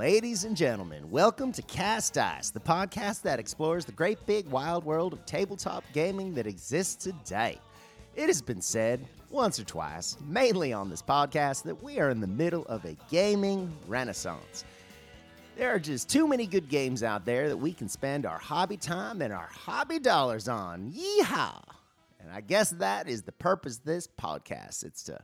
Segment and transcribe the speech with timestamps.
[0.00, 4.82] Ladies and gentlemen, welcome to Cast Dice, the podcast that explores the great big wild
[4.82, 7.58] world of tabletop gaming that exists today.
[8.16, 12.18] It has been said once or twice, mainly on this podcast, that we are in
[12.18, 14.64] the middle of a gaming renaissance.
[15.58, 18.78] There are just too many good games out there that we can spend our hobby
[18.78, 20.94] time and our hobby dollars on.
[20.94, 21.62] Yeehaw!
[22.20, 24.82] And I guess that is the purpose of this podcast.
[24.82, 25.20] It's to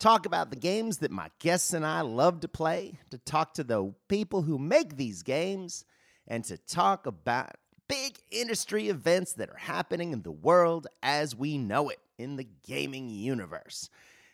[0.00, 3.64] talk about the games that my guests and I love to play, to talk to
[3.64, 5.84] the people who make these games,
[6.26, 7.52] and to talk about
[7.86, 12.46] big industry events that are happening in the world as we know it in the
[12.66, 13.90] gaming universe.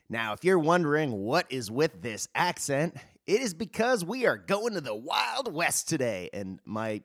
[0.09, 4.75] Now, if you're wondering what is with this accent, it is because we are going
[4.75, 6.31] to the Wild West today.
[6.33, 7.03] And my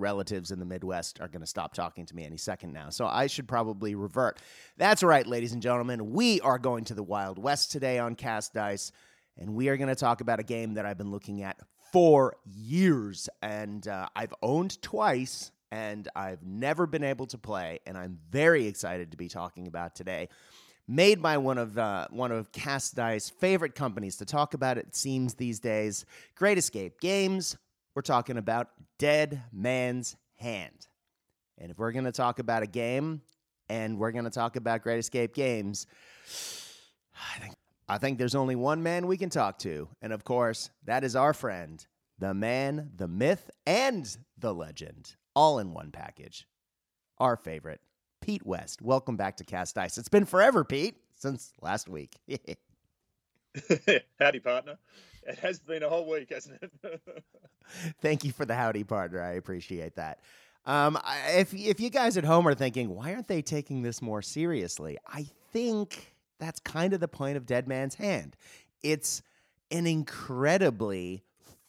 [0.00, 2.90] relatives in the Midwest are going to stop talking to me any second now.
[2.90, 4.40] So I should probably revert.
[4.76, 6.12] That's right, ladies and gentlemen.
[6.12, 8.90] We are going to the Wild West today on Cast Dice,
[9.38, 11.58] and we are going to talk about a game that I've been looking at
[11.92, 17.96] for years and uh, I've owned twice and I've never been able to play, and
[17.96, 20.28] I'm very excited to be talking about today.
[20.88, 24.96] Made by one of uh, one of Cast Dice's favorite companies to talk about it
[24.96, 26.04] seems these days.
[26.34, 27.56] Great Escape Games.
[28.00, 30.86] We're talking about Dead Man's Hand.
[31.58, 33.20] And if we're going to talk about a game
[33.68, 35.86] and we're going to talk about Great Escape Games,
[37.14, 37.56] I think
[37.90, 41.14] I think there's only one man we can talk to, and of course, that is
[41.14, 41.86] our friend,
[42.18, 46.46] the man, the myth, and the legend, all in one package.
[47.18, 47.82] Our favorite,
[48.22, 48.80] Pete West.
[48.80, 49.98] Welcome back to Cast Dice.
[49.98, 52.16] It's been forever, Pete, since last week.
[54.18, 54.78] Howdy, partner.
[55.22, 57.02] It has been a whole week, hasn't it?
[58.00, 59.22] Thank you for the howdy, partner.
[59.22, 60.20] I appreciate that.
[60.66, 64.22] Um, if if you guys at home are thinking, why aren't they taking this more
[64.22, 64.98] seriously?
[65.06, 68.36] I think that's kind of the point of Dead Man's Hand.
[68.82, 69.22] It's
[69.70, 71.22] an incredibly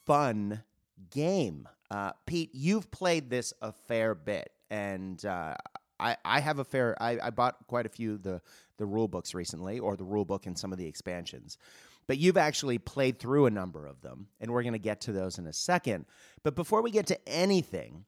[0.04, 0.62] fun
[1.10, 1.68] game.
[1.90, 5.54] Uh, Pete, you've played this a fair bit, and uh,
[6.00, 7.00] I, I have a fair.
[7.00, 8.40] I, I bought quite a few the
[8.78, 11.58] the rule books recently, or the rule book and some of the expansions.
[12.06, 15.12] But you've actually played through a number of them, and we're going to get to
[15.12, 16.06] those in a second.
[16.42, 18.04] But before we get to anything,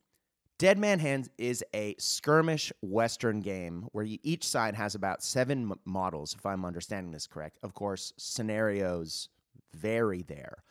[0.59, 5.71] Dead Man Hands is a skirmish Western game where you, each side has about seven
[5.71, 7.59] m- models, if I'm understanding this correct.
[7.62, 9.28] Of course, scenarios
[9.72, 10.62] vary there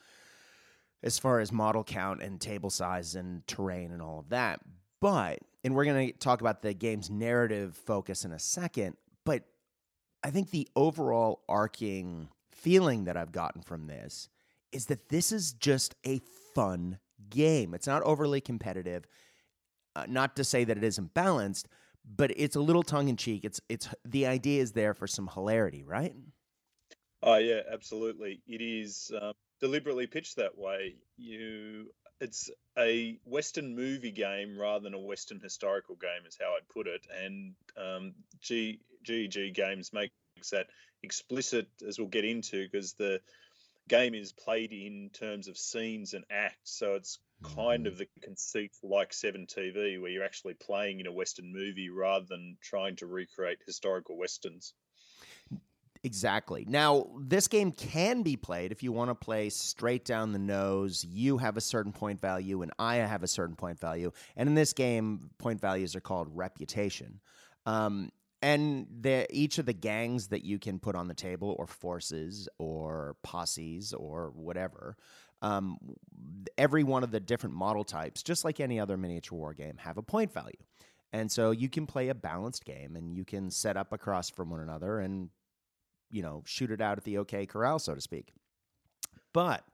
[1.03, 4.61] as far as model count and table size and terrain and all of that.
[5.01, 8.95] But, and we're going to talk about the game's narrative focus in a second,
[9.25, 9.44] but
[10.23, 12.29] I think the overall arcing
[12.63, 14.29] feeling that I've gotten from this
[14.72, 16.19] is that this is just a
[16.56, 16.97] fun
[17.29, 17.74] game.
[17.74, 19.06] It's not overly competitive.
[19.96, 21.68] Uh, not to say that it isn't balanced,
[22.03, 23.46] but it's a little tongue in cheek.
[23.46, 26.16] It's it's the idea is there for some hilarity, right?
[27.23, 28.41] oh yeah, absolutely.
[28.47, 30.96] It is um, deliberately pitched that way.
[31.18, 31.88] You,
[32.19, 36.88] it's a Western movie game rather than a Western historical game, is how I'd put
[36.88, 37.06] it.
[37.23, 40.12] And um, G GEG Games makes
[40.52, 40.68] that
[41.03, 43.19] explicit, as we'll get into, because the
[43.88, 46.72] game is played in terms of scenes and acts.
[46.72, 47.19] So it's
[47.56, 51.90] kind of the conceit like Seven TV, where you're actually playing in a Western movie
[51.90, 54.74] rather than trying to recreate historical westerns.
[56.06, 56.66] Exactly.
[56.68, 61.06] Now, this game can be played if you want to play straight down the nose.
[61.06, 64.12] You have a certain point value, and I have a certain point value.
[64.35, 67.22] And in this game, point values are called reputation.
[67.66, 68.12] Um,
[68.44, 72.48] and the, each of the gangs that you can put on the table, or forces,
[72.59, 74.98] or posses, or whatever,
[75.42, 75.78] um,
[76.58, 79.98] every one of the different model types, just like any other miniature war game, have
[79.98, 80.58] a point value.
[81.12, 84.50] And so you can play a balanced game and you can set up across from
[84.50, 85.30] one another and
[86.14, 88.32] you know, shoot it out at the OK corral, so to speak.
[89.34, 89.66] But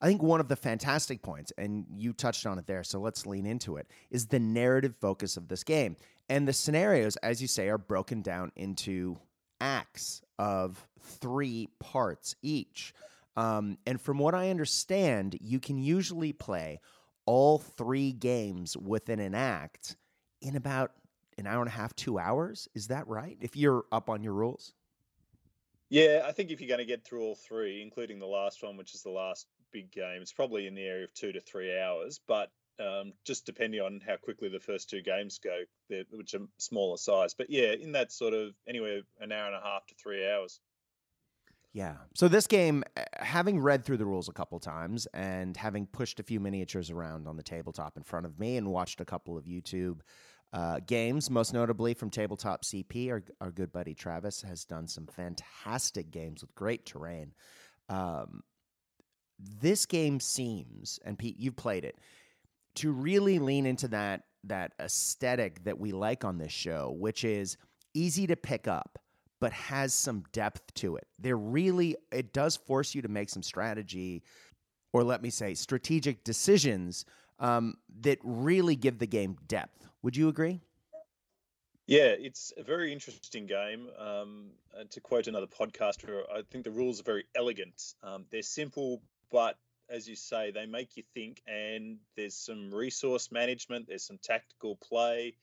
[0.00, 3.26] I think one of the fantastic points, and you touched on it there, so let's
[3.26, 5.96] lean into it, is the narrative focus of this game.
[6.28, 9.18] And the scenarios, as you say, are broken down into
[9.60, 12.94] acts of three parts each.
[13.36, 16.80] Um, and from what I understand, you can usually play
[17.26, 19.96] all three games within an act
[20.40, 20.92] in about
[21.36, 22.68] an hour and a half, two hours.
[22.74, 23.36] Is that right?
[23.40, 24.72] If you're up on your rules?
[25.90, 28.76] Yeah, I think if you're going to get through all three, including the last one,
[28.76, 31.78] which is the last big game, it's probably in the area of two to three
[31.78, 32.20] hours.
[32.26, 32.50] But
[32.80, 35.62] um, just depending on how quickly the first two games go,
[36.10, 37.34] which are smaller size.
[37.34, 40.60] But yeah, in that sort of anywhere an hour and a half to three hours.
[41.72, 41.96] Yeah.
[42.14, 46.20] So this game, uh, having read through the rules a couple times and having pushed
[46.20, 49.36] a few miniatures around on the tabletop in front of me and watched a couple
[49.36, 50.00] of YouTube
[50.52, 55.06] uh, games, most notably from Tabletop CP, our, our good buddy Travis has done some
[55.08, 57.32] fantastic games with great terrain.
[57.88, 58.44] Um,
[59.40, 61.98] this game seems, and Pete, you've played it,
[62.76, 67.56] to really lean into that that aesthetic that we like on this show, which is
[67.94, 68.98] easy to pick up
[69.40, 71.06] but has some depth to it.
[71.18, 74.22] There really it does force you to make some strategy
[74.94, 77.04] or let me say strategic decisions
[77.40, 79.86] um, that really give the game depth.
[80.02, 80.60] Would you agree?
[81.86, 83.88] Yeah, it's a very interesting game.
[83.98, 84.52] Um,
[84.90, 87.94] to quote another podcaster, I think the rules are very elegant.
[88.02, 93.30] Um, they're simple, but as you say, they make you think, and there's some resource
[93.30, 95.36] management, there's some tactical play.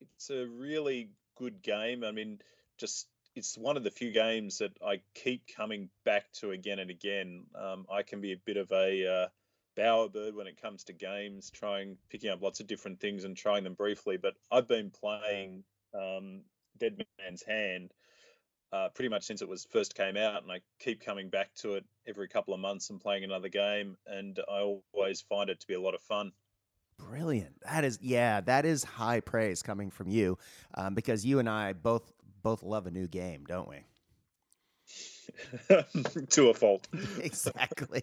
[0.00, 2.04] It's a really good game.
[2.04, 2.40] I mean,
[2.78, 6.90] just it's one of the few games that I keep coming back to again and
[6.90, 7.44] again.
[7.54, 9.28] Um, I can be a bit of a uh,
[9.76, 13.64] bowerbird when it comes to games, trying picking up lots of different things and trying
[13.64, 14.16] them briefly.
[14.16, 15.64] But I've been playing
[15.94, 16.42] um,
[16.78, 17.92] Dead Man's Hand
[18.74, 21.74] uh, pretty much since it was first came out, and I keep coming back to
[21.74, 24.62] it every couple of months and playing another game, and I
[24.92, 26.32] always find it to be a lot of fun.
[26.98, 27.54] Brilliant.
[27.62, 30.38] That is, yeah, that is high praise coming from you,
[30.74, 32.12] um, because you and I both
[32.42, 33.84] both love a new game, don't we?
[36.30, 36.88] to a fault.
[37.20, 38.02] exactly.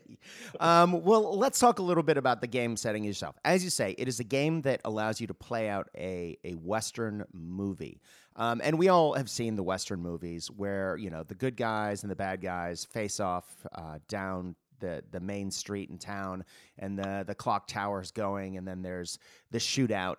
[0.59, 3.35] Um, well, let's talk a little bit about the game setting yourself.
[3.45, 6.53] As you say, it is a game that allows you to play out a, a
[6.53, 8.01] Western movie.
[8.35, 12.03] Um, and we all have seen the Western movies where, you know, the good guys
[12.03, 16.43] and the bad guys face off uh, down the, the main street in town
[16.79, 19.19] and the, the clock tower's going, and then there's
[19.51, 20.15] the shootout.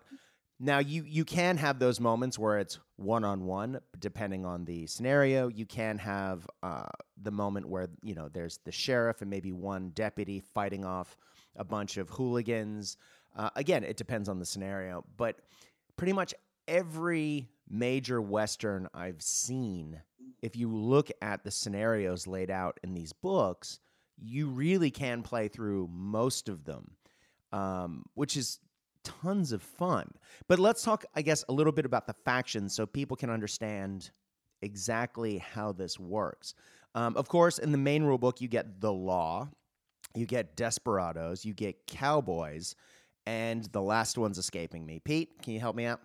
[0.65, 4.87] Now you you can have those moments where it's one on one, depending on the
[4.87, 5.49] scenario.
[5.49, 6.87] You can have uh,
[7.21, 11.17] the moment where you know there's the sheriff and maybe one deputy fighting off
[11.57, 12.97] a bunch of hooligans.
[13.35, 15.41] Uh, again, it depends on the scenario, but
[15.97, 16.33] pretty much
[16.69, 20.01] every major western I've seen,
[20.43, 23.81] if you look at the scenarios laid out in these books,
[24.17, 26.93] you really can play through most of them,
[27.51, 28.61] um, which is
[29.05, 30.11] tons of fun.
[30.49, 34.11] But let's talk, I guess, a little bit about the factions so people can understand
[34.63, 36.55] exactly how this works.
[36.95, 39.49] Um, of course, in the main rulebook, you get the law,
[40.15, 42.75] you get desperados, you get cowboys,
[43.27, 45.01] and the last one's escaping me.
[45.01, 46.01] Pete, can you help me out?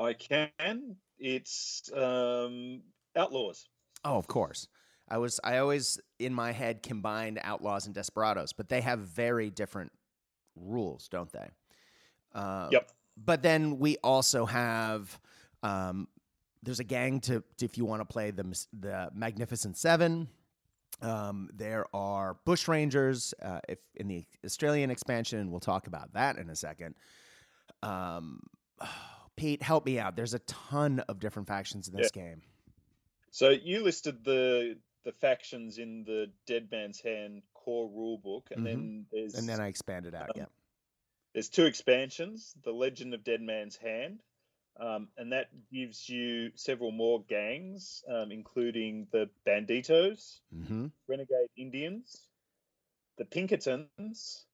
[0.00, 0.96] I can.
[1.18, 2.82] It's um,
[3.16, 3.68] outlaws.
[4.04, 4.68] Oh, of course.
[5.10, 9.50] I was I always in my head combined outlaws and desperados, but they have very
[9.50, 9.90] different
[10.60, 11.48] rules, don't they?
[12.34, 12.90] Uh, yep.
[13.16, 15.18] But then we also have
[15.62, 16.08] um,
[16.62, 18.44] there's a gang to, to if you want to play the
[18.78, 20.28] the Magnificent Seven.
[21.00, 26.12] Um, there are bush rangers uh, if in the Australian expansion, and we'll talk about
[26.14, 26.94] that in a second.
[27.82, 28.42] Um,
[29.36, 30.16] Pete, help me out.
[30.16, 32.22] There's a ton of different factions in this yeah.
[32.22, 32.42] game.
[33.30, 38.64] So you listed the the factions in the Dead Man's Hand core rule book, and
[38.64, 38.66] mm-hmm.
[38.66, 40.30] then there's and then I expanded out.
[40.30, 40.44] Um, yeah,
[41.34, 44.20] there's two expansions: The Legend of Dead Man's Hand,
[44.80, 50.86] um, and that gives you several more gangs, um, including the Banditos, mm-hmm.
[51.06, 52.16] Renegade Indians,
[53.18, 54.46] the Pinkertons,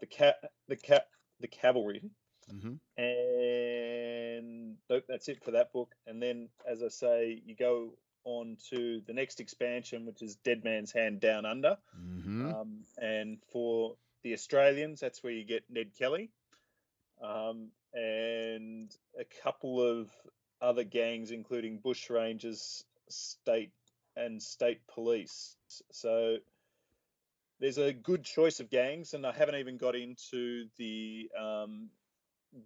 [0.00, 0.36] the cat,
[0.66, 1.06] the cat,
[1.38, 2.10] the Cavalry,
[2.52, 2.74] mm-hmm.
[3.00, 5.94] and nope, that's it for that book.
[6.04, 7.92] And then, as I say, you go
[8.26, 11.78] on to the next expansion, which is Dead Man's Hand Down Under.
[11.98, 12.52] Mm-hmm.
[12.52, 16.30] Um, and for the Australians, that's where you get Ned Kelly.
[17.22, 20.10] Um, and a couple of
[20.60, 23.72] other gangs, including Bush Rangers, State
[24.16, 25.56] and State Police.
[25.92, 26.38] So
[27.60, 31.90] there's a good choice of gangs, and I haven't even got into the um,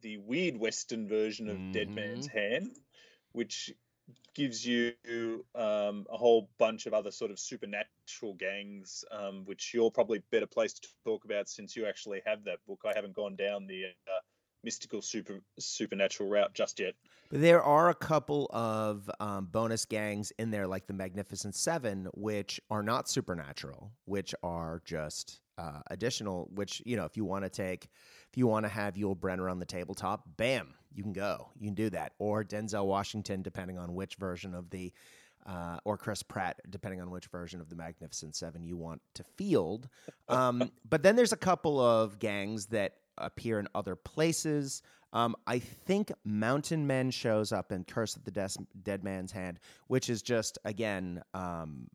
[0.03, 1.73] the weird Western version of mm-hmm.
[1.73, 2.71] Dead Man's Hand,
[3.33, 3.73] which
[4.41, 4.95] gives you
[5.55, 10.47] um, a whole bunch of other sort of supernatural gangs, um, which you're probably better
[10.47, 12.81] placed to talk about since you actually have that book.
[12.87, 14.21] I haven't gone down the uh,
[14.65, 16.95] mystical super supernatural route just yet.
[17.31, 22.59] There are a couple of um, bonus gangs in there, like the Magnificent Seven, which
[22.71, 26.49] are not supernatural, which are just uh, additional.
[26.55, 27.89] Which you know, if you want to take,
[28.31, 31.51] if you want to have Yul Brynner on the tabletop, bam, you can go.
[31.59, 32.13] You can do that.
[32.19, 34.93] Or Denzel Washington, depending on which version of the,
[35.47, 39.25] uh, or Chris Pratt, depending on which version of the Magnificent Seven you want to
[39.37, 39.89] field.
[40.29, 44.81] Um, but then there's a couple of gangs that appear in other places.
[45.13, 49.59] Um, I think Mountain Men shows up in Curse of the Des- Dead Man's Hand,
[49.89, 51.89] which is just, again, um,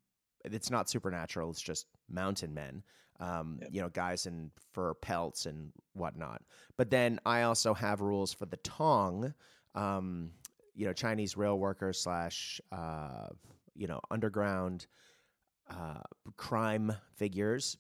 [0.44, 2.84] it's not supernatural, it's just mountain men
[3.20, 3.70] um, yep.
[3.72, 6.42] you know, guys in fur pelts and whatnot.
[6.78, 9.34] But then I also have rules for the Tong,
[9.74, 10.32] um,
[10.74, 13.28] you know, Chinese rail workers slash, uh,
[13.74, 14.88] you know, underground
[15.70, 16.02] uh,
[16.38, 17.78] crime figures.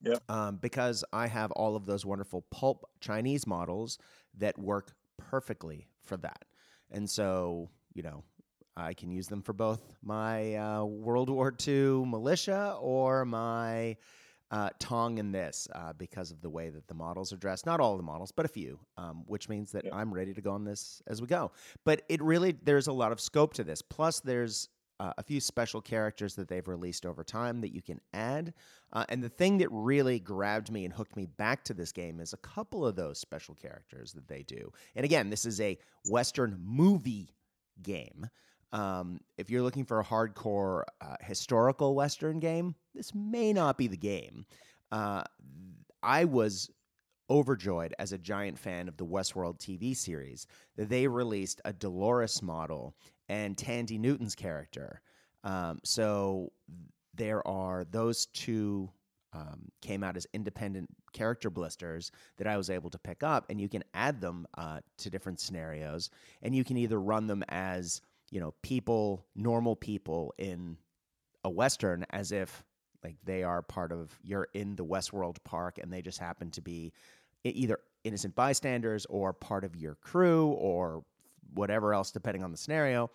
[0.00, 0.18] Yeah.
[0.28, 3.98] Um, because I have all of those wonderful pulp Chinese models
[4.36, 6.44] that work perfectly for that.
[6.92, 8.22] And so, you know,
[8.76, 13.96] I can use them for both my uh, World War II militia or my
[14.50, 17.66] uh, Tong in this uh, because of the way that the models are dressed.
[17.66, 19.94] Not all of the models, but a few, um, which means that Yeah.
[19.94, 21.52] I'm ready to go on this as we go.
[21.84, 23.82] But it really, there's a lot of scope to this.
[23.82, 24.68] Plus, there's
[25.00, 28.52] uh, a few special characters that they've released over time that you can add.
[28.92, 32.18] Uh, and the thing that really grabbed me and hooked me back to this game
[32.18, 34.72] is a couple of those special characters that they do.
[34.96, 37.34] And again, this is a Western movie
[37.82, 38.28] game.
[38.72, 43.86] Um, if you're looking for a hardcore uh, historical Western game, this may not be
[43.86, 44.44] the game.
[44.92, 45.22] Uh,
[46.02, 46.70] I was
[47.30, 50.46] overjoyed as a giant fan of the Westworld TV series
[50.76, 52.94] that they released a Dolores model
[53.28, 55.00] and Thandie Newton's character.
[55.44, 56.52] Um, so
[57.14, 58.90] there are those two
[59.34, 63.60] um, came out as independent character blisters that I was able to pick up, and
[63.60, 66.10] you can add them uh, to different scenarios,
[66.42, 70.76] and you can either run them as you know people, normal people in
[71.44, 72.64] a western, as if
[73.04, 76.60] like they are part of you're in the Westworld park, and they just happen to
[76.60, 76.92] be
[77.44, 81.04] either innocent bystanders or part of your crew or
[81.54, 83.10] whatever else, depending on the scenario.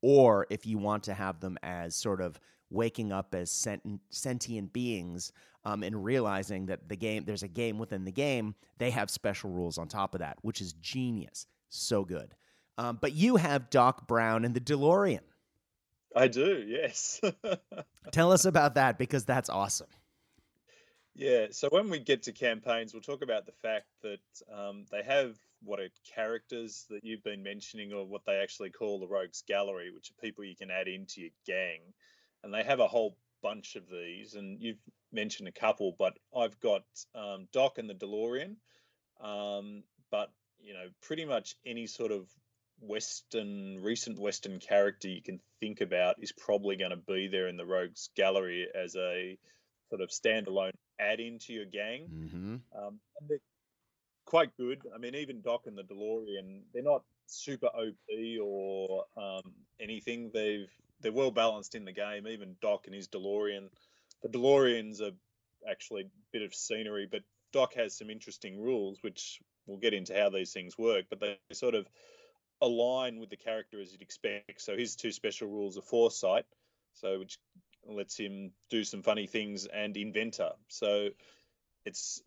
[0.00, 2.38] Or if you want to have them as sort of
[2.70, 5.32] waking up as sent- sentient beings
[5.64, 9.50] um, and realizing that the game there's a game within the game, they have special
[9.50, 11.46] rules on top of that, which is genius.
[11.68, 12.34] So good.
[12.78, 15.20] Um, but you have Doc Brown and the DeLorean.
[16.14, 17.20] I do, yes.
[18.12, 19.88] Tell us about that because that's awesome.
[21.14, 24.20] Yeah, so when we get to campaigns, we'll talk about the fact that
[24.56, 29.00] um, they have what are characters that you've been mentioning, or what they actually call
[29.00, 31.80] the Rogues Gallery, which are people you can add into your gang.
[32.44, 34.78] And they have a whole bunch of these, and you've
[35.10, 36.84] mentioned a couple, but I've got
[37.16, 38.54] um, Doc and the DeLorean.
[39.20, 39.82] Um,
[40.12, 40.30] but,
[40.60, 42.28] you know, pretty much any sort of
[42.80, 47.56] Western, recent Western character you can think about is probably going to be there in
[47.56, 49.36] the Rogues Gallery as a
[49.88, 52.08] sort of standalone add into your gang.
[52.12, 52.54] Mm-hmm.
[52.76, 53.38] Um, and they're
[54.26, 54.82] quite good.
[54.94, 57.96] I mean, even Doc and the DeLorean, they're not super OP
[58.42, 60.30] or um, anything.
[60.32, 60.68] They've
[61.00, 62.26] they're well balanced in the game.
[62.26, 63.68] Even Doc and his DeLorean,
[64.22, 65.12] the DeLoreans are
[65.68, 70.14] actually a bit of scenery, but Doc has some interesting rules, which we'll get into
[70.14, 71.06] how these things work.
[71.08, 71.86] But they sort of
[72.60, 74.60] align with the character as you'd expect.
[74.60, 76.44] So his two special rules are foresight,
[76.94, 77.38] so which
[77.86, 80.50] lets him do some funny things, and inventor.
[80.68, 81.08] So
[81.84, 82.22] it's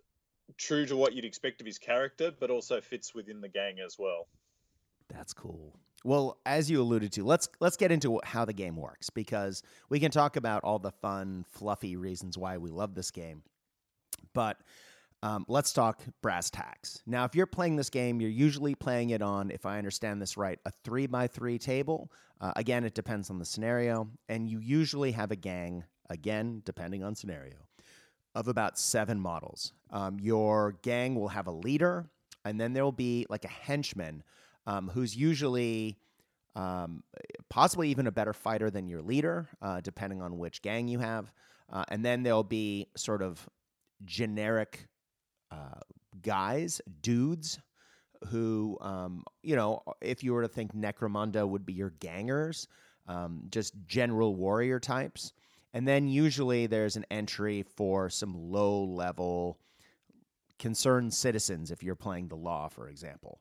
[0.58, 3.98] true to what you'd expect of his character, but also fits within the gang as
[4.00, 4.28] well.
[5.10, 5.76] That's cool.
[6.04, 10.00] Well, as you alluded to, let's let's get into how the game works because we
[10.00, 13.44] can talk about all the fun, fluffy reasons why we love this game.
[14.34, 14.58] But
[15.24, 17.02] um, let's talk brass tacks.
[17.06, 20.38] Now, if you're playing this game, you're usually playing it on, if I understand this
[20.38, 22.12] right, a three by three table.
[22.40, 25.84] Uh, again, it depends on the scenario, and you usually have a gang.
[26.10, 27.56] Again, depending on scenario,
[28.36, 29.74] of about seven models.
[29.92, 32.10] Um, your gang will have a leader,
[32.44, 34.24] and then there will be like a henchman
[34.68, 35.98] um, who's usually
[36.56, 37.04] um,
[37.50, 41.32] possibly even a better fighter than your leader, uh, depending on which gang you have.
[41.72, 43.48] Uh, and then there'll be sort of
[44.04, 44.88] generic
[45.52, 45.80] uh,
[46.22, 47.60] guys, dudes,
[48.28, 52.68] who, um, you know, if you were to think Necromunda would be your gangers,
[53.08, 55.34] um, just general warrior types.
[55.74, 59.58] And then usually there's an entry for some low level
[60.60, 63.40] concerned citizens if you're playing the law, for example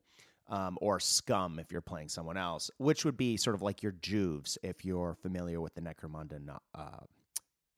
[0.50, 3.92] um, or scum if you're playing someone else, which would be sort of like your
[3.92, 6.40] juves if you're familiar with the Necromunda
[6.74, 6.82] uh,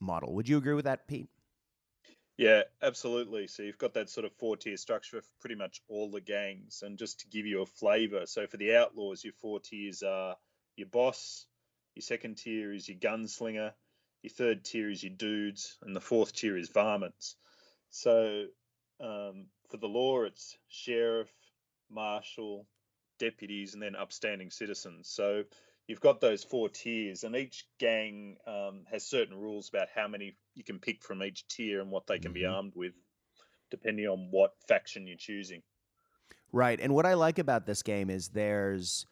[0.01, 0.35] model.
[0.35, 1.29] Would you agree with that, Pete?
[2.37, 3.47] Yeah, absolutely.
[3.47, 6.83] So you've got that sort of four tier structure for pretty much all the gangs.
[6.83, 10.37] And just to give you a flavor, so for the outlaws, your four tiers are
[10.77, 11.47] your boss,
[11.95, 13.73] your second tier is your gunslinger,
[14.23, 17.37] your third tier is your dudes, and the fourth tier is varmints.
[17.91, 18.47] So
[19.01, 21.31] um, for the law, it's sheriff,
[21.91, 22.67] marshal,
[23.19, 25.09] deputies, and then upstanding citizens.
[25.09, 25.45] So
[25.93, 30.35] you've got those four tiers, and each gang um, has certain rules about how many
[30.55, 32.51] you can pick from each tier and what they can be Mhm.
[32.51, 32.95] armed with,
[33.71, 35.63] depending on what faction you're choosing.
[36.51, 36.81] Right.
[36.81, 39.05] And what I like about this game is there's,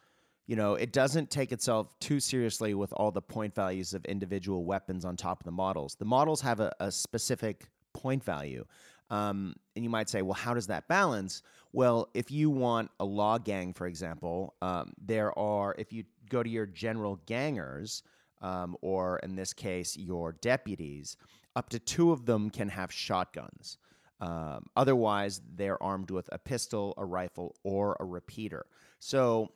[0.47, 4.65] you know, it doesn't take itself too seriously with all the point values of individual
[4.65, 5.93] weapons on top of the models.
[5.93, 8.65] The models have a, a specific point value.
[9.11, 11.43] Um, and you might say, well, how does that balance?
[11.73, 16.41] Well, if you want a law gang, for example, um, there are, if you go
[16.41, 18.03] to your general gangers,
[18.41, 21.17] um, or in this case, your deputies,
[21.55, 23.77] up to two of them can have shotguns.
[24.21, 28.65] Um, otherwise, they're armed with a pistol, a rifle, or a repeater.
[28.99, 29.49] So,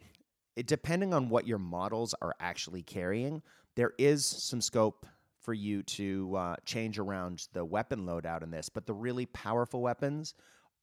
[0.56, 3.42] it, depending on what your models are actually carrying,
[3.76, 5.06] there is some scope
[5.40, 8.70] for you to uh, change around the weapon loadout in this.
[8.70, 10.34] But the really powerful weapons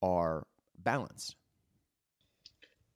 [0.01, 0.47] are
[0.77, 1.35] balanced.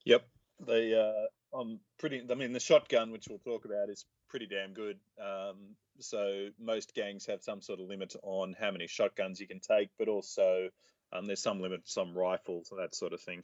[0.06, 0.26] Yep,
[0.66, 0.94] they.
[0.94, 2.22] Uh, I'm pretty.
[2.30, 4.98] I mean, the shotgun, which we'll talk about, is pretty damn good.
[5.22, 9.60] Um, so most gangs have some sort of limit on how many shotguns you can
[9.60, 10.70] take, but also
[11.14, 13.44] um, there's some limit to some rifles and that sort of thing.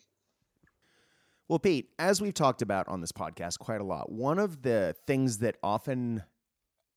[1.47, 4.95] Well, Pete, as we've talked about on this podcast quite a lot, one of the
[5.05, 6.23] things that often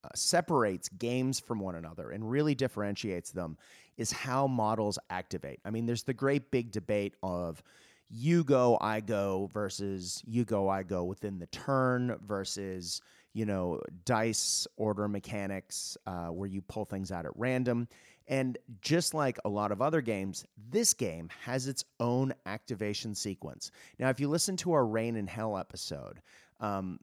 [0.05, 3.59] uh, separates games from one another and really differentiates them
[3.97, 5.61] is how models activate.
[5.65, 7.63] I mean, there's the great big debate of
[8.09, 13.01] you go, I go versus you go, I go within the turn versus
[13.37, 17.87] you know, dice order mechanics uh, where you pull things out at random.
[18.29, 23.73] And just like a lot of other games, this game has its own activation sequence.
[23.99, 26.23] Now, if you listen to our Reign in Hell episode,
[26.61, 26.99] um,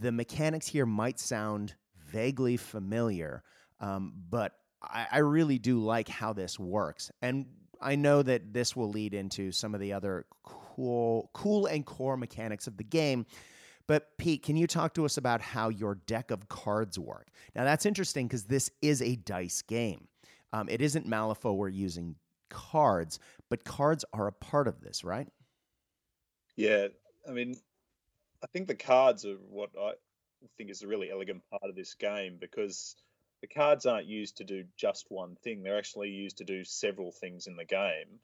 [0.00, 1.74] the mechanics here might sound
[2.06, 3.42] vaguely familiar,
[3.78, 7.12] um, but I, I really do like how this works.
[7.20, 7.44] And
[7.80, 12.16] I know that this will lead into some of the other cool, cool and core
[12.16, 13.26] mechanics of the game
[13.86, 17.28] but Pete, can you talk to us about how your deck of cards work?
[17.54, 20.08] Now that's interesting because this is a dice game.
[20.52, 22.14] Um, it isn't Malifaux we're using
[22.48, 23.18] cards,
[23.50, 25.28] but cards are a part of this, right?
[26.56, 26.88] Yeah,
[27.28, 27.56] I mean,
[28.42, 29.92] I think the cards are what I
[30.56, 32.94] think is a really elegant part of this game because
[33.44, 37.12] the cards aren't used to do just one thing; they're actually used to do several
[37.12, 38.20] things in the game.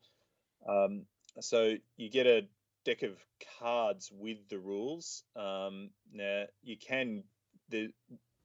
[0.66, 1.02] Um,
[1.40, 2.48] so you get a
[2.86, 3.12] deck of
[3.58, 5.22] cards with the rules.
[5.36, 7.24] Um, now you can
[7.68, 7.90] the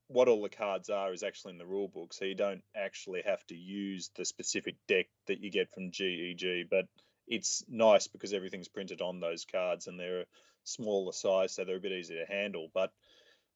[0.08, 3.22] what all the cards are is actually in the rule book, so you don't actually
[3.26, 6.68] have to use the specific deck that you get from GEG.
[6.70, 6.88] But
[7.26, 10.26] it's nice because everything's printed on those cards and they're a
[10.66, 12.70] smaller size, so they're a bit easier to handle.
[12.74, 12.92] But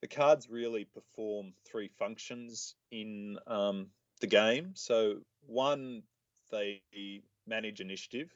[0.01, 3.87] the cards really perform three functions in um,
[4.21, 4.71] the game.
[4.75, 6.03] So one,
[6.51, 6.81] they
[7.47, 8.29] manage initiative.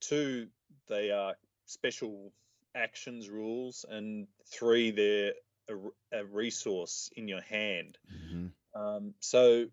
[0.00, 0.48] Two,
[0.88, 1.34] they are
[1.66, 2.32] special
[2.74, 5.32] actions rules, and three, they're
[5.68, 7.98] a, a resource in your hand.
[8.12, 8.80] Mm-hmm.
[8.80, 9.66] Um, so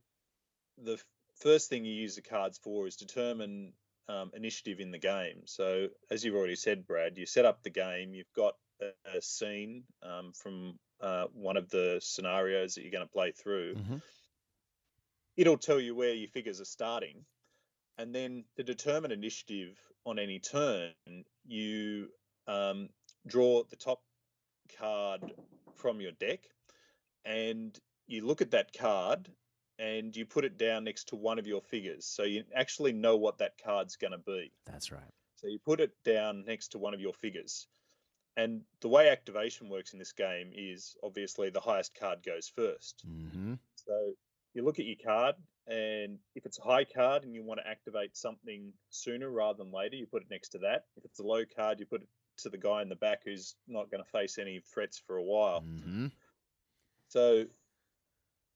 [0.83, 0.99] the
[1.41, 3.73] first thing you use the cards for is determine
[4.07, 5.41] um, initiative in the game.
[5.45, 8.13] So as you've already said, Brad, you set up the game.
[8.13, 13.05] You've got a, a scene um, from uh, one of the scenarios that you're going
[13.05, 13.75] to play through.
[13.75, 13.97] Mm-hmm.
[15.37, 17.25] It'll tell you where your figures are starting,
[17.97, 20.91] and then to determine initiative on any turn,
[21.47, 22.09] you
[22.47, 22.89] um,
[23.27, 24.01] draw the top
[24.77, 25.33] card
[25.75, 26.41] from your deck
[27.25, 29.29] and you look at that card
[29.77, 32.05] and you put it down next to one of your figures.
[32.05, 34.51] So you actually know what that card's going to be.
[34.65, 35.01] That's right.
[35.35, 37.67] So you put it down next to one of your figures.
[38.37, 42.93] And the way activation works in this game is obviously the highest card goes 1st
[43.05, 43.53] mm-hmm.
[43.75, 44.11] So
[44.53, 45.35] you look at your card
[45.67, 49.71] and if it's a high card and you want to activate something sooner rather than
[49.71, 50.85] later, you put it next to that.
[50.97, 52.07] If it's a low card, you put it
[52.39, 55.23] to the guy in the back who's not going to face any threats for a
[55.23, 55.61] while.
[55.61, 56.07] Mm-hmm.
[57.09, 57.45] So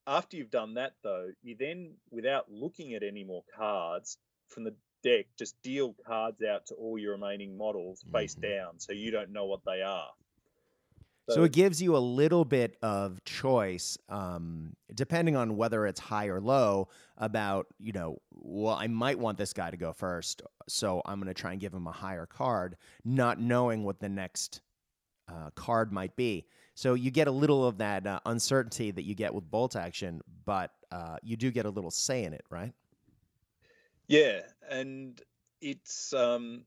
[0.08, 4.76] after you've done that, though, you then, without looking at any more cards from the
[5.04, 8.18] deck, just deal cards out to all your remaining models mm-hmm.
[8.18, 10.10] face down so you don't know what they are.
[11.30, 16.00] So, so, it gives you a little bit of choice, um, depending on whether it's
[16.00, 20.42] high or low, about, you know, well, I might want this guy to go first.
[20.68, 24.10] So I'm going to try and give him a higher card, not knowing what the
[24.10, 24.60] next
[25.30, 26.46] uh, card might be.
[26.76, 30.22] So you get a little of that uh, uncertainty that you get with bolt action,
[30.46, 32.74] but uh, you do get a little say in it, right?
[34.08, 34.42] Yeah.
[34.70, 35.22] And
[35.62, 36.14] it's.
[36.14, 36.66] Um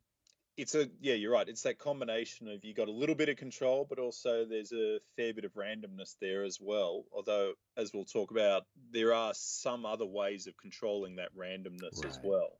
[0.57, 3.37] it's a yeah you're right it's that combination of you got a little bit of
[3.37, 8.05] control but also there's a fair bit of randomness there as well although as we'll
[8.05, 12.11] talk about there are some other ways of controlling that randomness right.
[12.11, 12.59] as well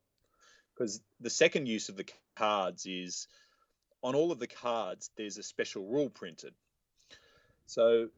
[0.73, 3.27] because the second use of the cards is
[4.03, 6.53] on all of the cards there's a special rule printed
[7.65, 8.09] so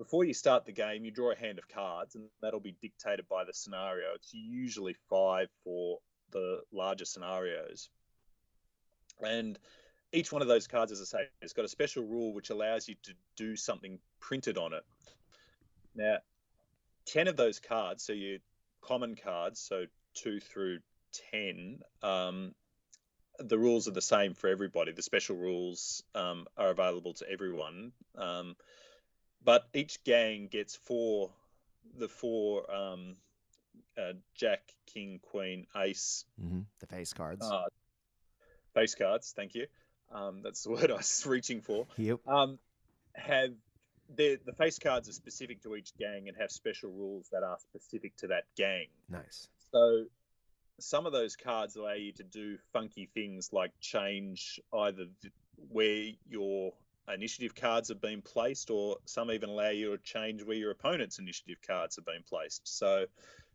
[0.00, 3.28] before you start the game you draw a hand of cards and that'll be dictated
[3.28, 5.98] by the scenario it's usually five for
[6.32, 7.90] the larger scenarios
[9.22, 9.58] and
[10.12, 12.88] each one of those cards, as I say, has got a special rule which allows
[12.88, 14.84] you to do something printed on it.
[15.94, 16.18] Now,
[17.06, 18.38] 10 of those cards, so your
[18.80, 19.84] common cards, so
[20.14, 20.80] 2 through
[21.32, 22.54] 10, um,
[23.38, 24.92] the rules are the same for everybody.
[24.92, 27.92] The special rules um, are available to everyone.
[28.16, 28.56] Um,
[29.44, 31.30] but each gang gets four,
[31.98, 33.16] the four um,
[33.98, 36.24] uh, Jack, King, Queen, Ace.
[36.42, 36.60] Mm-hmm.
[36.80, 37.46] The face cards.
[37.46, 37.64] Uh,
[38.74, 39.32] face cards.
[39.34, 39.66] Thank you.
[40.12, 41.86] Um, that's the word I was reaching for.
[41.96, 42.20] Yep.
[42.26, 42.58] Um,
[43.14, 43.50] have
[44.16, 47.58] the the face cards are specific to each gang and have special rules that are
[47.58, 48.86] specific to that gang.
[49.08, 49.48] Nice.
[49.72, 50.06] So
[50.80, 55.06] some of those cards allow you to do funky things like change either
[55.68, 56.72] where your
[57.14, 61.18] initiative cards have been placed, or some even allow you to change where your opponent's
[61.18, 62.62] initiative cards have been placed.
[62.64, 63.06] So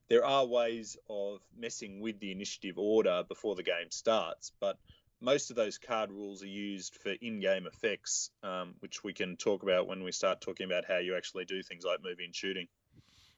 [0.08, 4.78] there are ways of messing with the initiative order before the game starts, but
[5.22, 9.64] most of those card rules are used for in-game effects, um, which we can talk
[9.64, 12.68] about when we start talking about how you actually do things like moving and shooting.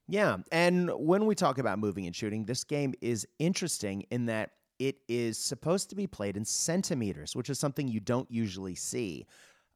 [0.09, 4.51] Yeah, and when we talk about moving and shooting, this game is interesting in that
[4.79, 9.25] it is supposed to be played in centimeters, which is something you don't usually see.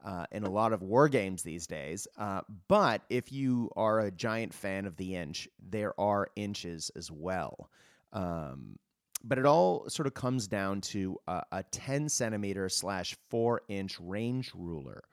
[0.03, 2.07] Uh, in a lot of war games these days.
[2.17, 7.11] Uh, but if you are a giant fan of the inch, there are inches as
[7.11, 7.69] well.
[8.11, 8.79] Um,
[9.23, 13.99] but it all sort of comes down to a, a 10 centimeter slash 4 inch
[13.99, 15.03] range ruler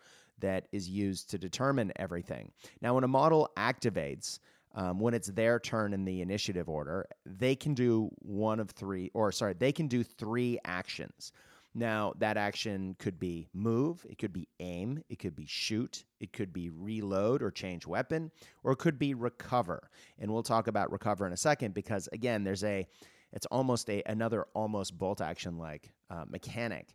[0.41, 2.53] that is used to determine everything.
[2.81, 4.39] Now, when a model activates,
[4.75, 9.11] um, when it's their turn in the initiative order, they can do one of three,
[9.15, 11.33] or sorry, they can do three actions.
[11.75, 16.33] Now, that action could be move, it could be aim, it could be shoot, it
[16.33, 18.33] could be reload or change weapon,
[18.65, 19.91] or it could be recover.
[20.19, 22.87] And we'll talk about recover in a second because, again, there's a
[23.33, 26.95] it's almost a another almost bolt action like uh, mechanic.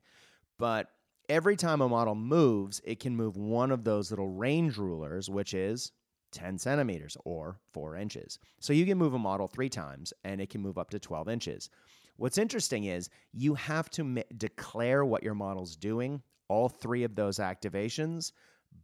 [0.58, 0.90] But
[1.30, 5.54] every time a model moves, it can move one of those little range rulers, which
[5.54, 5.92] is
[6.32, 8.40] 10 centimeters or 4 inches.
[8.60, 11.30] So you can move a model three times and it can move up to 12
[11.30, 11.70] inches.
[12.18, 17.16] What's interesting is you have to m- declare what your model's doing, all three of
[17.16, 18.32] those activations,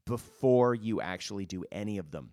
[0.06, 2.32] before you actually do any of them.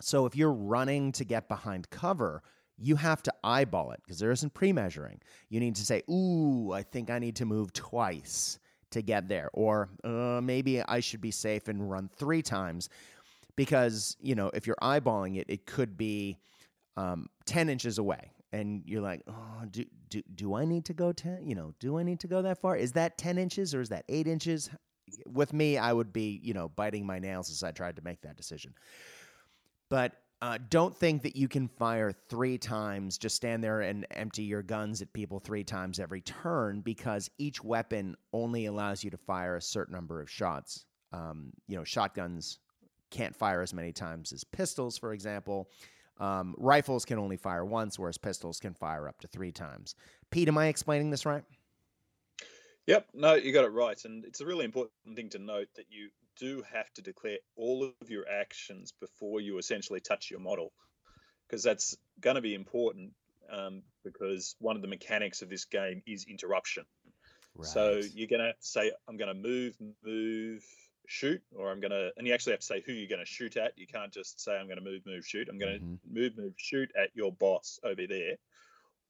[0.00, 2.42] So if you're running to get behind cover,
[2.78, 5.20] you have to eyeball it because there isn't pre measuring.
[5.48, 8.58] You need to say, Ooh, I think I need to move twice
[8.90, 9.50] to get there.
[9.52, 12.88] Or uh, maybe I should be safe and run three times.
[13.56, 16.36] Because, you know, if you're eyeballing it, it could be
[16.98, 18.30] um, 10 inches away.
[18.56, 21.46] And you're like, oh, do, do, do I need to go 10?
[21.46, 22.74] You know, do I need to go that far?
[22.74, 24.70] Is that 10 inches or is that eight inches?
[25.26, 28.22] With me, I would be, you know, biting my nails as I tried to make
[28.22, 28.74] that decision.
[29.90, 34.42] But uh, don't think that you can fire three times, just stand there and empty
[34.42, 39.18] your guns at people three times every turn because each weapon only allows you to
[39.18, 40.86] fire a certain number of shots.
[41.12, 42.58] Um, you know, shotguns
[43.10, 45.68] can't fire as many times as pistols, for example.
[46.18, 49.94] Um, rifles can only fire once, whereas pistols can fire up to three times.
[50.30, 51.44] Pete, am I explaining this right?
[52.86, 54.02] Yep, no, you got it right.
[54.04, 57.84] And it's a really important thing to note that you do have to declare all
[57.84, 60.72] of your actions before you essentially touch your model,
[61.46, 63.12] because that's going to be important
[63.50, 66.84] um, because one of the mechanics of this game is interruption.
[67.56, 67.66] Right.
[67.66, 70.64] So you're going to say, I'm going to move, move,
[71.06, 73.26] shoot, or I'm going to, and you actually have to say who you're going to
[73.26, 73.72] shoot at.
[73.76, 75.48] You can't just say, I'm going to move, move, shoot.
[75.50, 76.14] I'm going to mm-hmm.
[76.14, 78.36] move, move, shoot at your boss over there.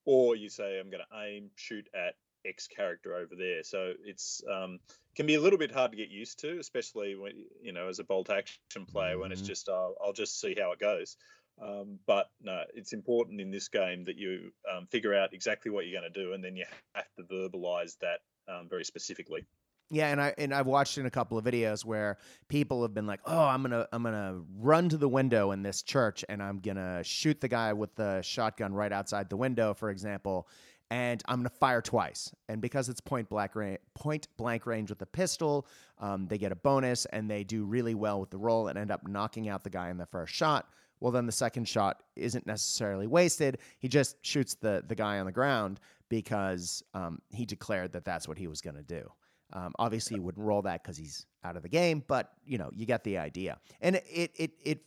[0.05, 2.15] Or you say, I'm going to aim, shoot at
[2.47, 3.63] X character over there.
[3.63, 4.79] So it's um,
[5.15, 7.99] can be a little bit hard to get used to, especially when you know as
[7.99, 9.21] a bolt action player mm-hmm.
[9.23, 9.49] when it's mm-hmm.
[9.49, 11.17] just uh, I'll just see how it goes.
[11.61, 15.87] Um, but no, it's important in this game that you um, figure out exactly what
[15.87, 19.47] you're going to do, and then you have to verbalize that um, very specifically.
[19.91, 22.19] Yeah, and I and I've watched in a couple of videos where
[22.49, 25.83] people have been like, "Oh, I'm gonna I'm gonna run to the window in this
[25.83, 29.91] church, and I'm gonna shoot the guy with the shotgun right outside the window, for
[29.91, 30.49] example."
[30.91, 32.33] and I'm to fire twice.
[32.49, 35.67] And because it's point blank, ra- point blank range with a pistol,
[35.99, 38.91] um, they get a bonus and they do really well with the roll and end
[38.91, 40.69] up knocking out the guy in the first shot.
[41.01, 43.59] Well, then the second shot isn't necessarily wasted.
[43.79, 48.29] He just shoots the, the guy on the ground because um, he declared that that's
[48.29, 49.11] what he was to do.
[49.53, 52.71] Um, obviously, you wouldn't roll that because he's out of the game, but you know
[52.73, 53.59] you get the idea.
[53.81, 54.81] And it it it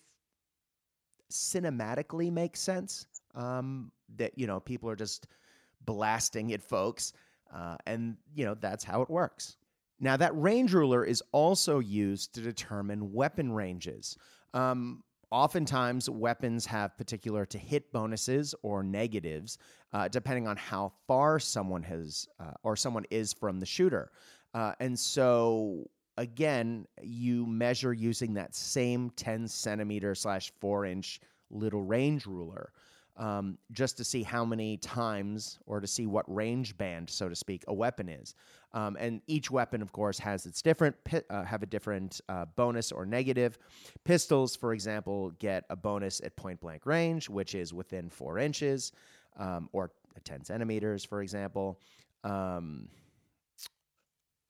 [1.32, 5.28] cinematically makes sense um, that you know people are just
[5.86, 7.14] blasting at folks.
[7.54, 9.58] Uh, and, you know, that's how it works.
[10.00, 14.18] Now, that range ruler is also used to determine weapon ranges.
[14.54, 19.58] Um, oftentimes, weapons have particular to hit bonuses or negatives,
[19.94, 24.12] uh, depending on how far someone has uh, or someone is from the shooter.
[24.54, 31.84] Uh, and so, again, you measure using that same 10 centimeter slash four inch little
[31.84, 32.72] range ruler
[33.18, 37.36] um, just to see how many times or to see what range band, so to
[37.36, 38.34] speak, a weapon is.
[38.74, 40.96] Um, and each weapon, of course, has its different
[41.30, 43.58] uh, have a different uh, bonus or negative.
[44.06, 48.94] Pistols, for example, get a bonus at point blank range, which is within four inches.
[49.38, 49.92] um, or
[50.24, 51.80] 10 centimeters, for example.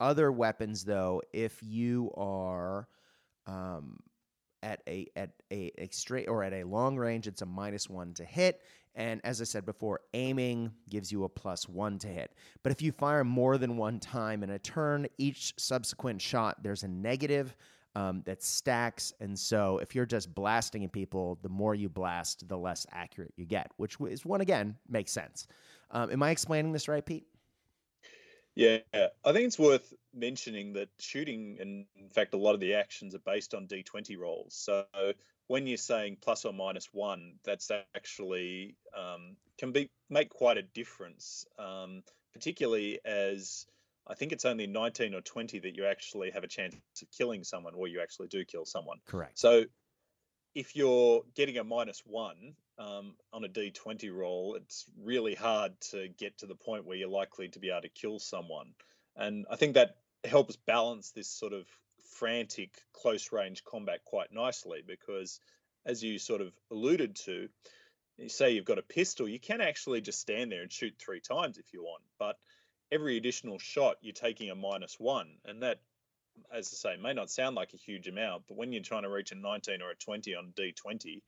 [0.00, 2.88] Other weapons, though, if you are
[3.46, 3.98] um,
[4.62, 8.24] at a at a, straight or at a long range, it's a minus one to
[8.24, 8.62] hit.
[8.94, 12.32] And as I said before, aiming gives you a plus one to hit.
[12.62, 16.82] But if you fire more than one time in a turn, each subsequent shot there's
[16.82, 17.54] a negative
[17.94, 19.12] um, that stacks.
[19.20, 23.32] And so if you're just blasting at people, the more you blast, the less accurate
[23.36, 25.46] you get, which is one again makes sense.
[25.90, 27.26] Um, am I explaining this right, Pete?
[28.60, 32.74] Yeah, I think it's worth mentioning that shooting, and in fact, a lot of the
[32.74, 34.54] actions are based on d20 rolls.
[34.54, 34.84] So
[35.46, 40.62] when you're saying plus or minus one, that's actually um, can be make quite a
[40.62, 42.02] difference, um,
[42.34, 43.64] particularly as
[44.06, 47.44] I think it's only 19 or 20 that you actually have a chance of killing
[47.44, 48.98] someone, or you actually do kill someone.
[49.06, 49.38] Correct.
[49.38, 49.64] So
[50.54, 56.08] if you're getting a minus one um, on a d20 roll, it's really hard to
[56.08, 58.72] get to the point where you're likely to be able to kill someone.
[59.16, 61.66] And I think that helps balance this sort of
[62.18, 65.40] frantic close range combat quite nicely because,
[65.84, 67.48] as you sort of alluded to,
[68.16, 71.20] you say you've got a pistol, you can actually just stand there and shoot three
[71.20, 72.02] times if you want.
[72.18, 72.38] But
[72.90, 75.28] every additional shot, you're taking a minus one.
[75.44, 75.80] And that
[76.52, 79.10] as I say, may not sound like a huge amount, but when you're trying to
[79.10, 81.20] reach a 19 or a 20 on D20,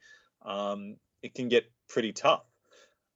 [0.44, 2.44] um, it can get pretty tough.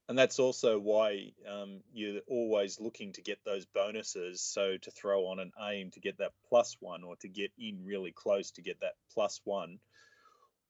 [0.09, 4.41] And that's also why um, you're always looking to get those bonuses.
[4.41, 7.83] So to throw on an aim to get that plus one, or to get in
[7.83, 9.79] really close to get that plus one,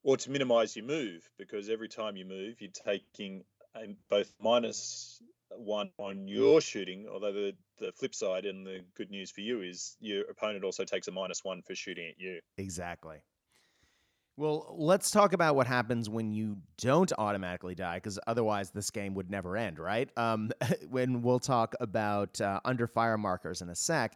[0.03, 3.43] or to minimize your move, because every time you move, you're taking
[4.09, 9.29] both minus one on your shooting, although the, the flip side and the good news
[9.29, 12.39] for you is your opponent also takes a minus one for shooting at you.
[12.57, 13.17] Exactly.
[14.39, 19.15] Well, let's talk about what happens when you don't automatically die, because otherwise this game
[19.15, 20.09] would never end, right?
[20.15, 20.51] Um,
[20.89, 24.15] when we'll talk about uh, under fire markers in a sec.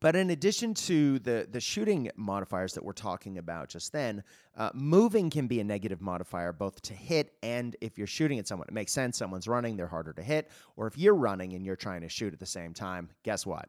[0.00, 4.24] But in addition to the, the shooting modifiers that we're talking about just then,
[4.56, 8.48] uh, moving can be a negative modifier both to hit and if you're shooting at
[8.48, 8.66] someone.
[8.66, 9.16] It makes sense.
[9.16, 10.50] Someone's running, they're harder to hit.
[10.74, 13.68] Or if you're running and you're trying to shoot at the same time, guess what?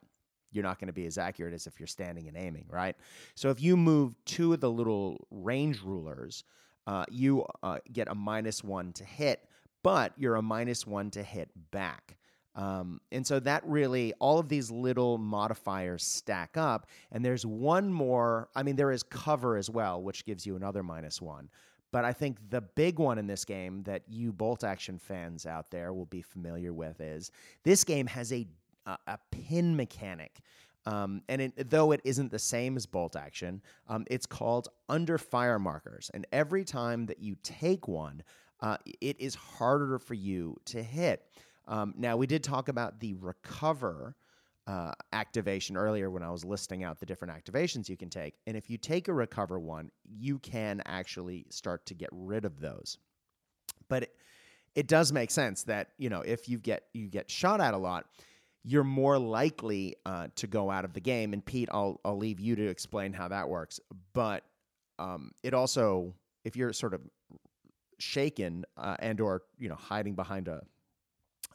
[0.54, 2.96] You're not going to be as accurate as if you're standing and aiming, right?
[3.34, 6.44] So if you move two of the little range rulers,
[6.86, 9.40] uh, you uh, get a minus one to hit,
[9.82, 12.16] but you're a minus one to hit back.
[12.54, 16.86] Um, and so that really, all of these little modifiers stack up.
[17.10, 20.82] And there's one more, I mean, there is cover as well, which gives you another
[20.82, 21.48] minus one.
[21.90, 25.70] But I think the big one in this game that you bolt action fans out
[25.70, 27.30] there will be familiar with is
[27.62, 28.46] this game has a,
[28.86, 30.40] a, a pin mechanic.
[30.86, 35.16] Um, and it, though it isn't the same as bolt action, um, it's called under
[35.16, 36.10] fire markers.
[36.12, 38.22] And every time that you take one,
[38.60, 41.26] uh, it is harder for you to hit.
[41.66, 44.14] Um, now, we did talk about the recover
[44.66, 48.34] uh, activation earlier when I was listing out the different activations you can take.
[48.46, 52.60] And if you take a recover one, you can actually start to get rid of
[52.60, 52.98] those.
[53.88, 54.16] But it,
[54.74, 57.78] it does make sense that you know if you get you get shot at a
[57.78, 58.06] lot,
[58.64, 61.32] you're more likely uh, to go out of the game.
[61.32, 63.78] And Pete, I'll I'll leave you to explain how that works.
[64.12, 64.44] But
[64.98, 67.02] um, it also, if you're sort of
[67.98, 70.62] shaken uh, and or you know hiding behind a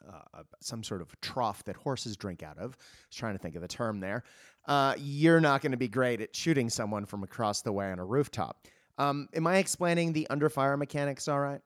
[0.08, 2.72] uh, some sort of trough that horses drink out of.
[2.72, 4.24] I was trying to think of the term there.
[4.66, 8.00] Uh, you're not going to be great at shooting someone from across the way on
[8.00, 8.66] a rooftop.
[8.98, 11.62] Um, am I explaining the under fire mechanics all right?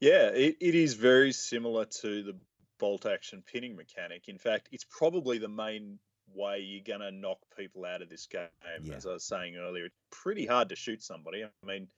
[0.00, 2.36] Yeah, it, it is very similar to the
[2.78, 4.28] bolt action pinning mechanic.
[4.28, 5.98] In fact, it's probably the main
[6.34, 8.48] way you're going to knock people out of this game.
[8.82, 8.94] Yeah.
[8.94, 11.44] As I was saying earlier, it's pretty hard to shoot somebody.
[11.44, 11.88] I mean,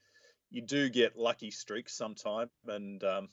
[0.50, 3.28] you do get lucky streaks sometime, and um,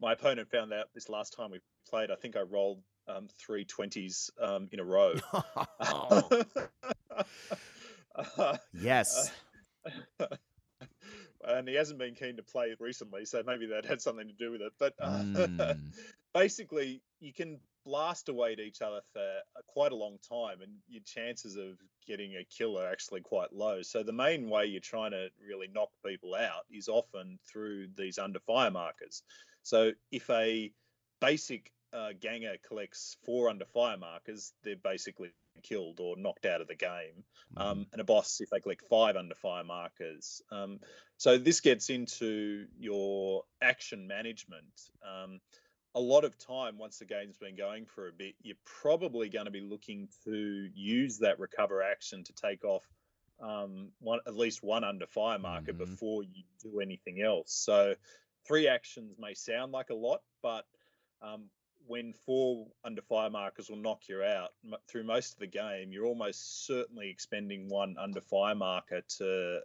[0.00, 2.10] my opponent found out this last time we played.
[2.10, 5.14] I think I rolled um, three twenties um, in a row.
[8.72, 9.30] yes.
[11.46, 14.50] and he hasn't been keen to play recently, so maybe that had something to do
[14.50, 14.72] with it.
[14.78, 15.78] But uh, mm.
[16.34, 19.22] basically, you can blast away at each other for
[19.66, 23.82] quite a long time, and your chances of getting a kill are actually quite low.
[23.82, 28.18] So the main way you're trying to really knock people out is often through these
[28.18, 29.22] under fire markers.
[29.62, 30.70] So if a
[31.20, 35.30] basic uh, ganger collects four under fire markers, they're basically
[35.62, 37.24] killed or knocked out of the game.
[37.56, 37.62] Mm-hmm.
[37.62, 40.42] Um, and a boss, if they collect five under fire markers.
[40.50, 40.80] Um,
[41.16, 44.90] so this gets into your action management.
[45.02, 45.40] Um,
[45.94, 49.44] a lot of time, once the game's been going for a bit, you're probably going
[49.44, 52.82] to be looking to use that recover action to take off
[53.40, 55.92] um, one, at least one under fire marker mm-hmm.
[55.92, 57.52] before you do anything else.
[57.52, 57.94] So
[58.46, 60.64] three actions may sound like a lot, but
[61.22, 61.44] um,
[61.86, 64.50] when four under fire markers will knock you out
[64.88, 69.60] through most of the game, you're almost certainly expending one under fire marker to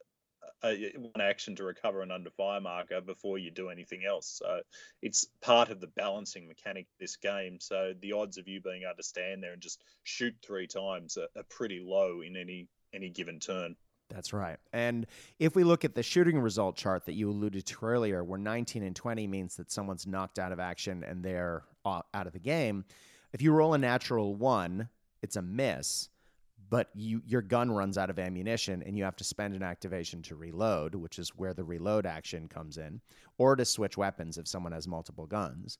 [0.63, 4.41] uh, one action to recover an under fire marker before you do anything else.
[4.43, 4.61] So
[5.01, 7.59] it's part of the balancing mechanic of this game.
[7.59, 11.17] So the odds of you being able to stand there and just shoot three times
[11.17, 13.75] are, are pretty low in any any given turn.
[14.09, 14.57] That's right.
[14.73, 15.05] And
[15.37, 18.81] if we look at the shooting result chart that you alluded to earlier, where 19
[18.81, 21.63] and 20 means that someone's knocked out of action and they're
[22.13, 22.85] out of the game,
[23.33, 24.89] if you roll a natural one,
[25.21, 26.09] it's a miss,
[26.69, 30.21] but you your gun runs out of ammunition and you have to spend an activation
[30.23, 33.01] to reload, which is where the reload action comes in,
[33.37, 35.77] or to switch weapons if someone has multiple guns.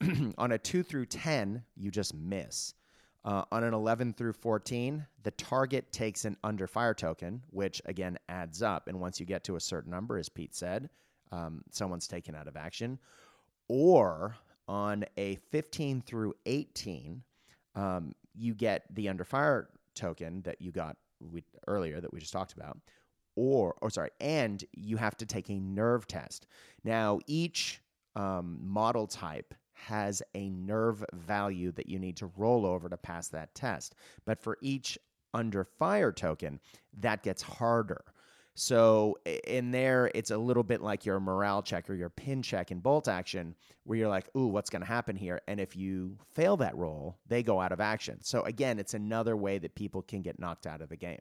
[0.38, 2.74] On a 2 through 10, you just miss.
[3.22, 8.18] Uh, on an 11 through 14, the target takes an under fire token, which again
[8.30, 8.88] adds up.
[8.88, 10.88] And once you get to a certain number, as Pete said,
[11.30, 12.98] um, someone's taken out of action.
[13.68, 14.36] Or
[14.70, 17.22] on a 15 through 18,
[17.74, 22.32] um, you get the under fire token that you got we, earlier that we just
[22.32, 22.78] talked about.
[23.34, 26.46] Or, or sorry, and you have to take a nerve test.
[26.84, 27.80] Now, each
[28.14, 33.28] um, model type has a nerve value that you need to roll over to pass
[33.28, 33.96] that test.
[34.24, 34.98] But for each
[35.34, 36.60] under fire token,
[36.98, 38.04] that gets harder.
[38.54, 42.70] So in there, it's a little bit like your morale check or your pin check
[42.70, 45.40] in bolt action, where you're like, ooh, what's going to happen here?
[45.48, 48.18] And if you fail that roll, they go out of action.
[48.22, 51.20] So again, it's another way that people can get knocked out of the game.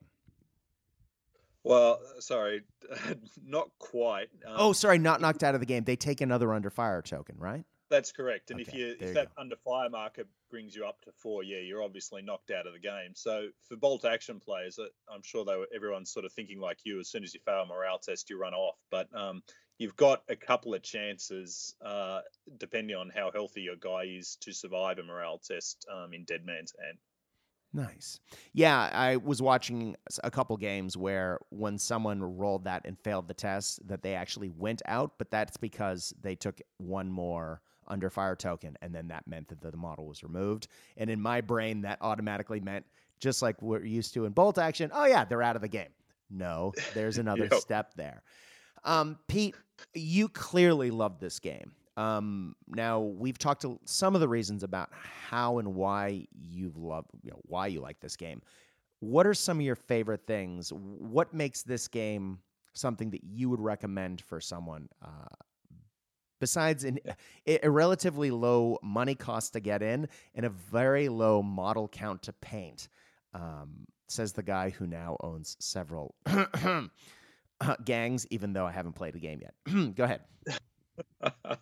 [1.63, 2.63] Well, sorry,
[3.46, 4.30] not quite.
[4.46, 5.84] Um, oh, sorry, not knocked out of the game.
[5.84, 7.63] They take another under fire token, right?
[7.89, 8.52] That's correct.
[8.52, 9.41] And okay, if you if you that go.
[9.41, 12.80] under fire marker brings you up to four, yeah, you're obviously knocked out of the
[12.80, 13.13] game.
[13.15, 16.80] So for bolt action players, uh, I'm sure they were, everyone's sort of thinking like
[16.84, 16.99] you.
[16.99, 18.75] As soon as you fail a morale test, you run off.
[18.91, 19.41] But um,
[19.80, 22.21] you've got a couple of chances, uh,
[22.58, 26.45] depending on how healthy your guy is, to survive a morale test um, in Dead
[26.45, 26.97] Man's Hand.
[27.71, 28.19] Nice.
[28.54, 33.36] Yeah, I was watching a couple games where when someone rolled that and failed the
[33.36, 38.36] test, that they actually went out, but that's because they took one more under fire
[38.36, 40.67] token, and then that meant that the model was removed.
[40.97, 42.86] And in my brain, that automatically meant
[43.19, 44.91] just like we're used to in bolt action.
[44.93, 45.89] Oh yeah, they're out of the game.
[46.30, 47.62] No, there's another yep.
[47.62, 48.23] step there.
[48.84, 49.56] Um, Pete,
[49.93, 51.71] you clearly love this game.
[51.97, 57.06] Um, now we've talked to some of the reasons about how and why you love,
[57.21, 58.41] you know, why you like this game.
[59.02, 60.71] What are some of your favorite things?
[60.71, 62.39] What makes this game
[62.73, 65.36] something that you would recommend for someone uh,
[66.39, 66.99] besides an,
[67.47, 72.34] a relatively low money cost to get in and a very low model count to
[72.34, 72.88] paint,
[73.34, 76.15] um, says the guy who now owns several
[77.86, 79.95] gangs, even though I haven't played a game yet.
[79.95, 80.21] Go ahead.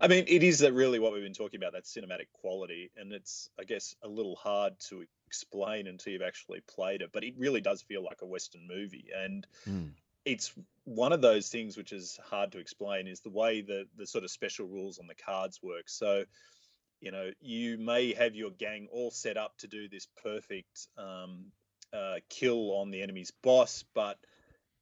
[0.00, 3.50] I mean, it is really what we've been talking about that cinematic quality, and it's,
[3.60, 7.60] I guess, a little hard to explain until you've actually played it, but it really
[7.60, 9.08] does feel like a Western movie.
[9.14, 9.90] And mm
[10.24, 10.52] it's
[10.84, 14.24] one of those things which is hard to explain is the way the the sort
[14.24, 15.88] of special rules on the cards work.
[15.88, 16.24] So,
[17.00, 21.46] you know, you may have your gang all set up to do this perfect um,
[21.92, 24.18] uh, kill on the enemy's boss, but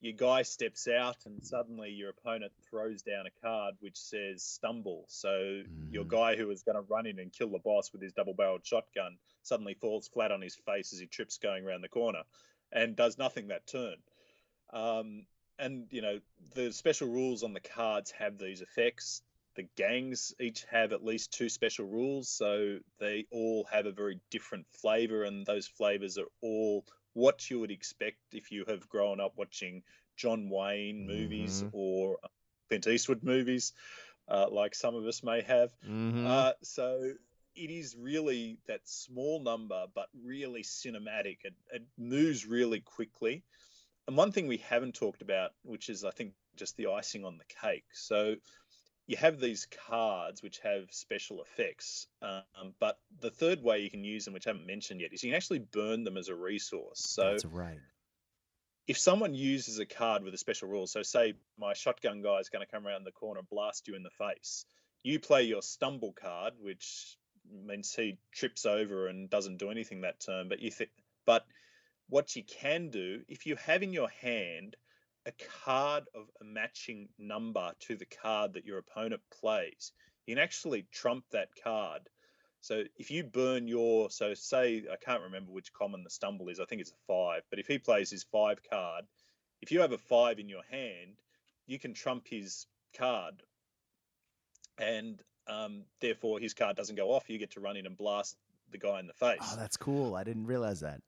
[0.00, 5.04] your guy steps out and suddenly your opponent throws down a card which says stumble.
[5.06, 5.92] So mm-hmm.
[5.94, 8.34] your guy who was going to run in and kill the boss with his double
[8.34, 12.22] barreled shotgun suddenly falls flat on his face as he trips going around the corner
[12.72, 13.94] and does nothing that turn.
[14.72, 15.26] Um,
[15.62, 16.18] and you know
[16.54, 19.22] the special rules on the cards have these effects.
[19.54, 24.18] The gangs each have at least two special rules, so they all have a very
[24.30, 29.20] different flavor, and those flavors are all what you would expect if you have grown
[29.20, 29.82] up watching
[30.16, 31.76] John Wayne movies mm-hmm.
[31.76, 32.16] or
[32.68, 33.74] Clint Eastwood movies,
[34.28, 35.70] uh, like some of us may have.
[35.86, 36.26] Mm-hmm.
[36.26, 37.12] Uh, so
[37.54, 41.38] it is really that small number, but really cinematic.
[41.44, 43.44] It, it moves really quickly.
[44.08, 47.38] And one thing we haven't talked about, which is I think just the icing on
[47.38, 47.84] the cake.
[47.92, 48.36] So
[49.06, 54.04] you have these cards which have special effects, um, but the third way you can
[54.04, 56.34] use them, which I haven't mentioned yet, is you can actually burn them as a
[56.34, 57.00] resource.
[57.00, 57.80] So that's right.
[58.88, 62.48] If someone uses a card with a special rule, so say my shotgun guy is
[62.48, 64.64] going to come around the corner and blast you in the face,
[65.02, 67.16] you play your stumble card, which
[67.64, 70.48] means he trips over and doesn't do anything that turn.
[70.48, 70.90] But you think,
[71.26, 71.44] but
[72.12, 74.76] what you can do, if you have in your hand
[75.24, 75.32] a
[75.64, 79.92] card of a matching number to the card that your opponent plays,
[80.26, 82.02] you can actually trump that card.
[82.60, 86.60] So if you burn your, so say, I can't remember which common the stumble is,
[86.60, 89.06] I think it's a five, but if he plays his five card,
[89.62, 91.16] if you have a five in your hand,
[91.66, 93.42] you can trump his card
[94.76, 97.30] and um, therefore his card doesn't go off.
[97.30, 98.36] You get to run in and blast
[98.70, 99.38] the guy in the face.
[99.40, 100.14] Oh, that's cool.
[100.14, 101.00] I didn't realize that.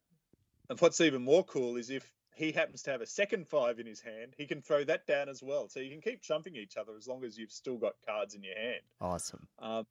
[0.71, 3.87] And what's even more cool is if he happens to have a second five in
[3.87, 5.69] his hand, he can throw that down as well.
[5.69, 8.43] So you can keep chumping each other as long as you've still got cards in
[8.43, 8.83] your hand.
[9.01, 9.47] Awesome.
[9.61, 9.87] Um,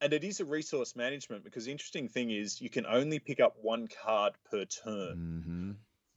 [0.00, 3.40] and it is a resource management because the interesting thing is you can only pick
[3.40, 5.16] up one card per turn.
[5.16, 5.70] Mm-hmm.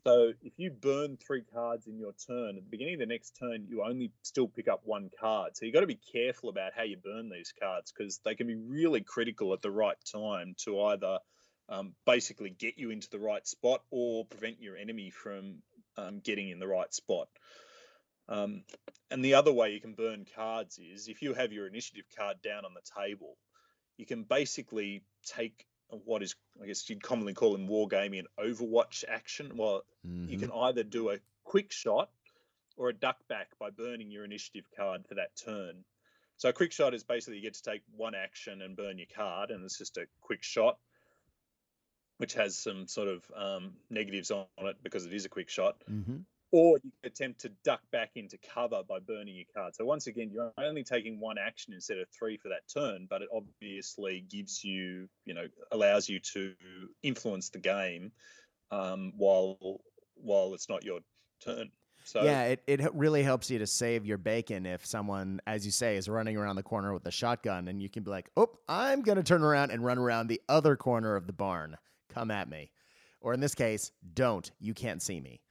[0.06, 3.38] So if you burn three cards in your turn, at the beginning of the next
[3.40, 5.56] turn, you only still pick up one card.
[5.56, 8.48] So you've got to be careful about how you burn these cards because they can
[8.48, 11.20] be really critical at the right time to either
[11.70, 15.56] um, basically get you into the right spot or prevent your enemy from
[15.98, 17.28] um, getting in the right spot.
[18.30, 18.64] Um,
[19.12, 22.38] and the other way you can burn cards is if you have your initiative card
[22.42, 23.38] down on the table,
[23.98, 25.66] you can basically take
[26.06, 29.52] what is, I guess you'd commonly call in wargaming an overwatch action.
[29.56, 30.30] Well, mm-hmm.
[30.30, 32.10] you can either do a quick shot
[32.78, 35.84] or a duck back by burning your initiative card for that turn.
[36.38, 39.08] So a quick shot is basically you get to take one action and burn your
[39.16, 40.78] card, and it's just a quick shot,
[42.24, 45.76] which has some sort of um, negatives on it because it is a quick shot.
[45.92, 46.20] Mm-hmm
[46.54, 49.76] or you can attempt to duck back into cover by burning your card.
[49.76, 53.24] So once again, you're only taking one action instead of three for that turn, but
[53.24, 56.54] it obviously gives you, you know, allows you to
[57.02, 58.12] influence the game
[58.70, 59.82] um, while
[60.14, 61.00] while it's not your
[61.44, 61.72] turn.
[62.04, 65.72] So yeah, it, it really helps you to save your bacon if someone, as you
[65.72, 68.52] say, is running around the corner with a shotgun, and you can be like, "Oh,
[68.70, 71.78] I'm going to turn around and run around the other corner of the barn.
[72.14, 72.72] Come at me."
[73.22, 74.52] Or in this case, don't.
[74.60, 75.42] You can't see me.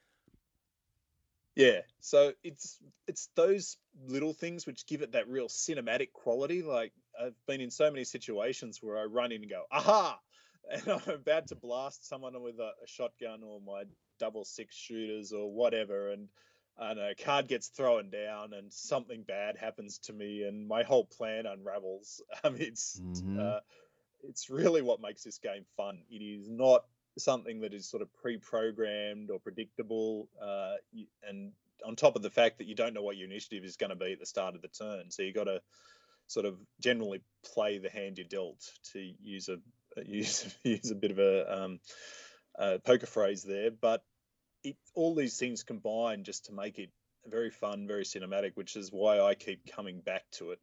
[1.55, 6.63] Yeah, so it's it's those little things which give it that real cinematic quality.
[6.63, 10.19] Like I've been in so many situations where I run in and go, "Aha!"
[10.71, 13.85] and I'm about to blast someone with a, a shotgun or my
[14.19, 16.29] double six shooters or whatever, and
[16.79, 21.05] and a card gets thrown down and something bad happens to me and my whole
[21.05, 22.23] plan unravels.
[22.45, 23.39] I mean, it's Mhm.
[23.39, 23.61] uh,
[24.23, 25.99] it's really what makes this game fun.
[26.11, 26.85] It is not
[27.19, 30.75] something that is sort of pre-programmed or predictable, uh,
[31.29, 31.53] and
[31.85, 33.97] on top of the fact that you don't know what your initiative is going to
[33.97, 35.61] be at the start of the turn, so you got to
[36.29, 37.21] sort of generally
[37.55, 38.63] play the hand you're dealt
[38.93, 39.59] to use a
[40.07, 41.81] use use a bit of a, um,
[42.57, 44.03] a poker phrase there, but
[44.65, 46.91] it all these things combine just to make it
[47.27, 50.61] very fun, very cinematic, which is why I keep coming back to it.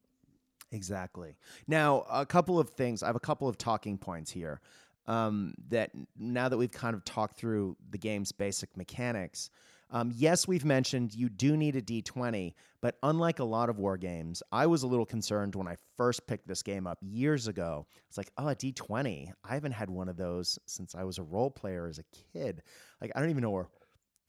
[0.71, 1.35] Exactly.
[1.67, 3.01] Now, a couple of things.
[3.01, 4.61] I have a couple of talking points here.
[5.07, 5.89] Um, that
[6.19, 9.49] now that we've kind of talked through the game's basic mechanics,
[9.91, 13.97] um, yes, we've mentioned you do need a d20, but unlike a lot of war
[13.97, 17.87] games, I was a little concerned when I first picked this game up years ago.
[18.07, 19.31] It's like, oh, a d20.
[19.43, 22.03] I haven't had one of those since I was a role player as a
[22.33, 22.61] kid.
[23.01, 23.67] Like, I don't even know where,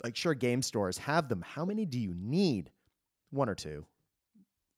[0.03, 1.43] like, sure, game stores have them.
[1.47, 2.71] How many do you need?
[3.31, 3.85] One or two.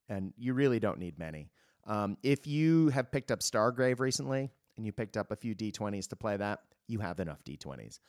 [0.09, 1.51] And you really don't need many.
[1.87, 6.09] Um, if you have picked up Stargrave recently and you picked up a few d20s
[6.09, 8.01] to play that, you have enough d20s.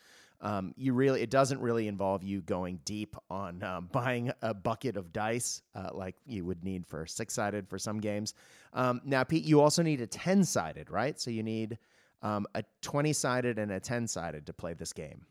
[0.41, 4.97] Um, you really, it doesn't really involve you going deep on um, buying a bucket
[4.97, 8.33] of dice uh, like you would need for six sided for some games.
[8.73, 11.19] Um, now, Pete, you also need a 10 sided, right?
[11.19, 11.77] So you need
[12.21, 15.25] um, a 20 sided and a 10 sided to play this game.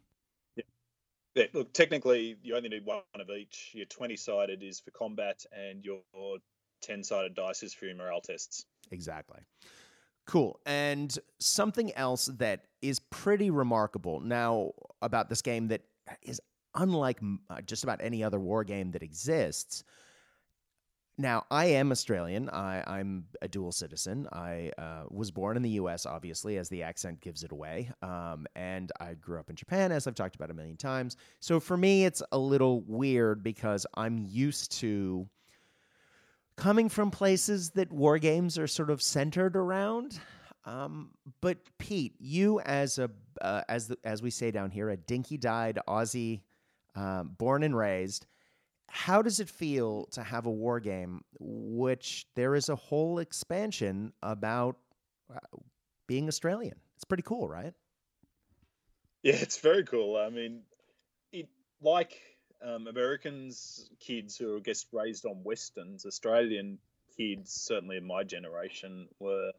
[1.35, 3.71] Yeah, look, technically, you only need one of each.
[3.73, 6.01] Your 20 sided is for combat, and your
[6.83, 8.67] 10 sided dice is for your morale tests.
[8.91, 9.41] Exactly.
[10.27, 10.61] Cool.
[10.67, 15.83] And something else that is pretty remarkable now about this game that
[16.23, 16.41] is
[16.75, 17.21] unlike
[17.51, 19.85] uh, just about any other war game that exists.
[21.19, 22.49] Now, I am Australian.
[22.49, 24.27] I, I'm a dual citizen.
[24.33, 27.91] I uh, was born in the US, obviously, as the accent gives it away.
[28.01, 31.17] Um, and I grew up in Japan, as I've talked about a million times.
[31.41, 35.29] So for me, it's a little weird because I'm used to
[36.63, 40.21] coming from places that war games are sort of centered around.
[40.65, 41.11] Um,
[41.41, 43.11] but Pete, you as a
[43.41, 46.43] uh, as the, as we say down here, a dinky-dyed Aussie,
[46.95, 48.27] um, born and raised.
[48.89, 54.13] How does it feel to have a war game, which there is a whole expansion
[54.23, 54.77] about
[55.35, 55.39] uh,
[56.07, 56.77] being Australian?
[56.95, 57.73] It's pretty cool, right?
[59.25, 60.17] Yeah, it's very cool.
[60.17, 60.61] I mean,
[61.33, 61.49] it
[61.81, 62.21] like
[62.65, 66.79] um, Americans, kids who are, I guess, raised on westerns, Australian
[67.17, 69.53] kids, certainly in my generation, were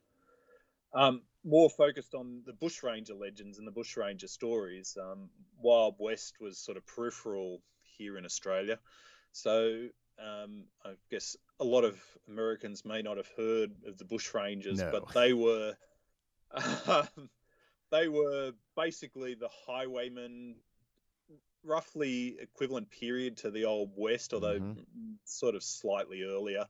[0.94, 4.98] um, more focused on the bushranger legends and the bushranger stories.
[5.02, 5.30] Um,
[5.62, 7.62] Wild West was sort of peripheral
[7.98, 8.80] here in Australia,
[9.32, 9.88] so
[10.20, 14.92] um, I guess a lot of Americans may not have heard of the bushrangers, No.
[14.92, 15.76] but they were.
[16.86, 17.30] Um,
[17.90, 20.56] they were basically the highwaymen
[21.64, 25.18] roughly equivalent period to the old west although Mhm.
[25.24, 26.66] sort of slightly earlier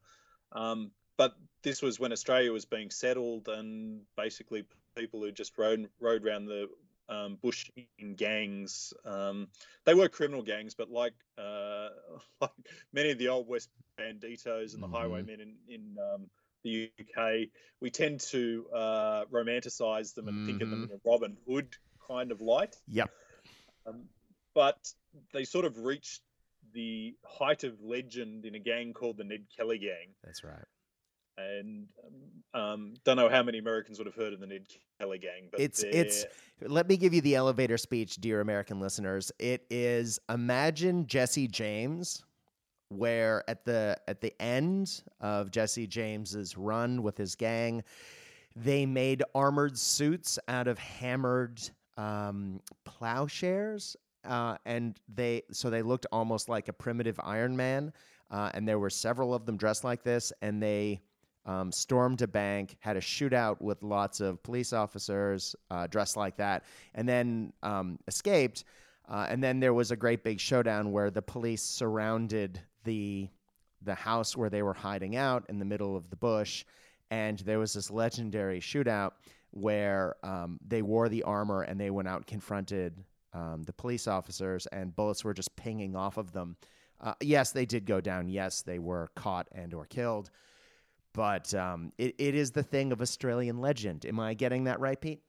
[0.53, 4.65] um, but this was when Australia was being settled, and basically
[4.95, 6.69] people who just rode rode around the
[7.09, 7.69] um, bush
[7.99, 8.93] in gangs.
[9.05, 9.47] Um,
[9.85, 11.89] they were criminal gangs, but like uh,
[12.41, 12.51] like
[12.91, 13.69] many of the old West
[13.99, 14.95] banditos and the mm-hmm.
[14.95, 16.29] highwaymen in in um,
[16.63, 17.49] the UK,
[17.81, 20.45] we tend to uh, romanticize them and mm-hmm.
[20.47, 20.93] think of them mm-hmm.
[20.93, 21.75] in a Robin Hood
[22.07, 22.75] kind of light.
[22.87, 23.11] Yep.
[24.55, 24.77] But
[25.33, 26.21] they sort of reached
[26.73, 30.13] the height of legend in a gang called the Ned Kelly Gang.
[30.23, 30.65] That's right.
[31.37, 31.87] And
[32.53, 34.67] um, don't know how many Americans would have heard of the Ned
[34.99, 36.25] Kelly Gang, but it's it's.
[36.61, 39.31] Let me give you the elevator speech, dear American listeners.
[39.39, 42.23] It is imagine Jesse James,
[42.89, 47.83] where at the at the end of Jesse James's run with his gang,
[48.55, 51.59] they made armored suits out of hammered
[51.97, 53.95] um, plowshares
[54.25, 57.93] uh, and they so they looked almost like a primitive Iron Man.
[58.31, 60.99] Uh, and there were several of them dressed like this, and they
[61.45, 66.37] um, stormed a bank, had a shootout with lots of police officers uh, dressed like
[66.37, 66.63] that,
[66.95, 68.63] and then um, escaped.
[69.07, 73.29] Uh, and then there was a great big showdown where the police surrounded the
[73.81, 76.63] the house where they were hiding out in the middle of the bush,
[77.11, 79.11] and there was this legendary shootout
[79.51, 82.95] where um, they wore the armor and they went out and confronted
[83.33, 86.55] um, the police officers, and bullets were just pinging off of them.
[87.01, 88.29] Uh, yes, they did go down.
[88.29, 90.29] Yes, they were caught and or killed.
[91.13, 94.05] But um, it, it is the thing of Australian legend.
[94.05, 95.21] Am I getting that right, Pete?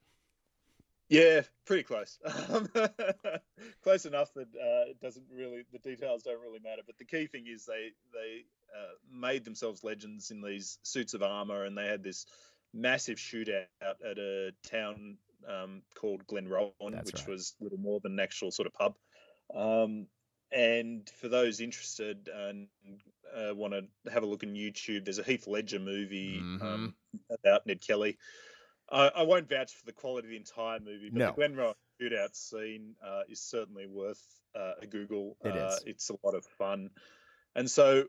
[1.09, 2.19] Yeah, pretty close.
[3.83, 6.83] close enough that uh, it doesn't really the details don't really matter.
[6.87, 8.45] But the key thing is they they
[8.75, 12.25] uh, made themselves legends in these suits of armor, and they had this
[12.73, 15.19] massive shootout at a town
[15.49, 17.31] um, called Glenrowan, That's which right.
[17.31, 18.95] was little more than an actual sort of pub.
[19.55, 20.07] Um,
[20.53, 22.69] and for those interested and
[23.37, 26.67] uh, want to have a look on YouTube, there's a Heath Ledger movie mm-hmm.
[26.67, 26.95] um,
[27.31, 28.19] about Ned Kelly.
[28.91, 31.33] I, I, won't vouch for the quality of the entire movie, but no.
[31.33, 34.23] the Glenrowan shootout scene uh, is certainly worth
[34.55, 35.37] uh, a Google.
[35.43, 35.83] It uh, is.
[35.87, 36.91] It's a lot of fun.
[37.57, 38.05] And so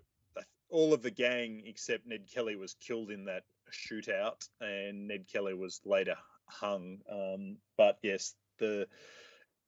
[0.70, 5.54] all of the gang except Ned Kelly was killed in that shootout, and Ned Kelly
[5.54, 6.16] was later
[6.48, 7.00] hung.
[7.12, 8.88] Um, but yes, the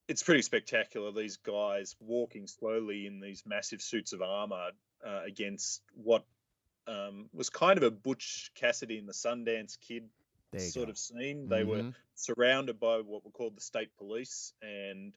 [0.08, 1.12] it's pretty spectacular.
[1.12, 4.70] These guys walking slowly in these massive suits of armor
[5.06, 6.24] uh, against what
[6.88, 10.10] um, was kind of a Butch Cassidy and the Sundance Kid
[10.58, 10.92] sort go.
[10.92, 11.50] of scene.
[11.50, 11.88] They mm-hmm.
[11.88, 15.14] were surrounded by what were called the state police and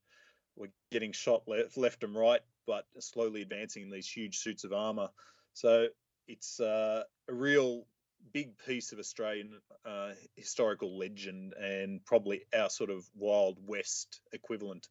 [0.57, 4.73] were getting shot left, left and right, but slowly advancing in these huge suits of
[4.73, 5.09] armor.
[5.55, 5.89] So
[6.27, 7.85] it's uh, a real
[8.33, 14.89] big piece of Australian uh, historical legend and probably our sort of Wild West equivalent.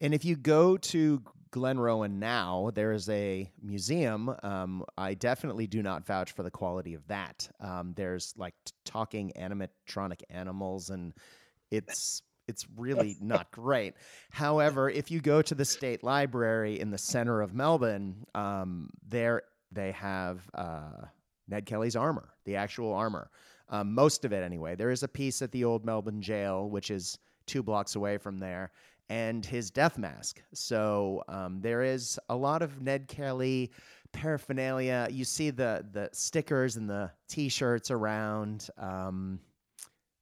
[0.00, 4.34] And if you go to Glenrowan now, there is a museum.
[4.42, 7.48] Um, I definitely do not vouch for the quality of that.
[7.60, 11.14] Um, there's like t- talking animatronic animals, and
[11.70, 13.94] it's it's really not great.
[14.30, 19.42] However, if you go to the state library in the center of Melbourne, um, there
[19.70, 21.06] they have uh,
[21.48, 23.30] Ned Kelly's armor, the actual armor.
[23.68, 24.74] Um, most of it, anyway.
[24.74, 28.38] There is a piece at the old Melbourne jail, which is two blocks away from
[28.38, 28.72] there,
[29.08, 30.42] and his death mask.
[30.52, 33.70] So um, there is a lot of Ned Kelly
[34.12, 35.08] paraphernalia.
[35.10, 38.68] You see the the stickers and the T-shirts around.
[38.78, 39.40] Um,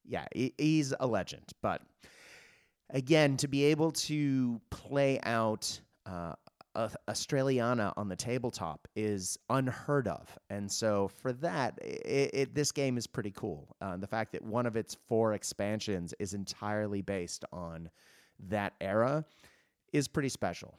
[0.04, 1.52] yeah, he, he's a legend.
[1.62, 1.82] But
[2.90, 6.34] again, to be able to play out uh,
[6.74, 12.96] Australiana on the tabletop is unheard of, and so for that, it, it, this game
[12.96, 13.76] is pretty cool.
[13.80, 17.90] Uh, the fact that one of its four expansions is entirely based on
[18.48, 19.24] that era
[19.92, 20.78] is pretty special.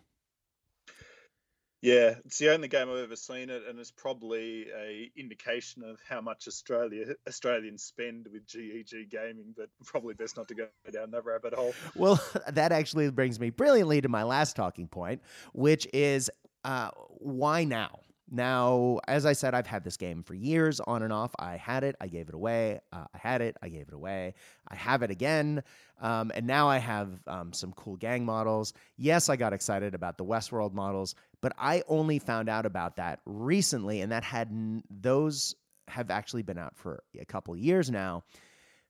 [1.84, 6.00] Yeah, it's the only game I've ever seen it, and it's probably a indication of
[6.08, 9.54] how much Australia Australians spend with GEG gaming.
[9.58, 11.76] But probably best not to go down that rabbit hole.
[11.94, 15.22] Well, that actually brings me brilliantly to my last talking point,
[15.52, 16.32] which is
[16.64, 18.00] uh, why now?
[18.34, 21.36] Now, as I said, I've had this game for years on and off.
[21.38, 22.80] I had it, I gave it away.
[22.92, 24.34] Uh, I had it, I gave it away.
[24.68, 25.62] I have it again.
[26.02, 28.74] Um, and now I have um, some cool gang models.
[28.98, 33.20] Yes, I got excited about the Westworld models, but I only found out about that
[33.26, 35.54] recently, and that had n- those
[35.88, 38.24] have actually been out for a couple years now.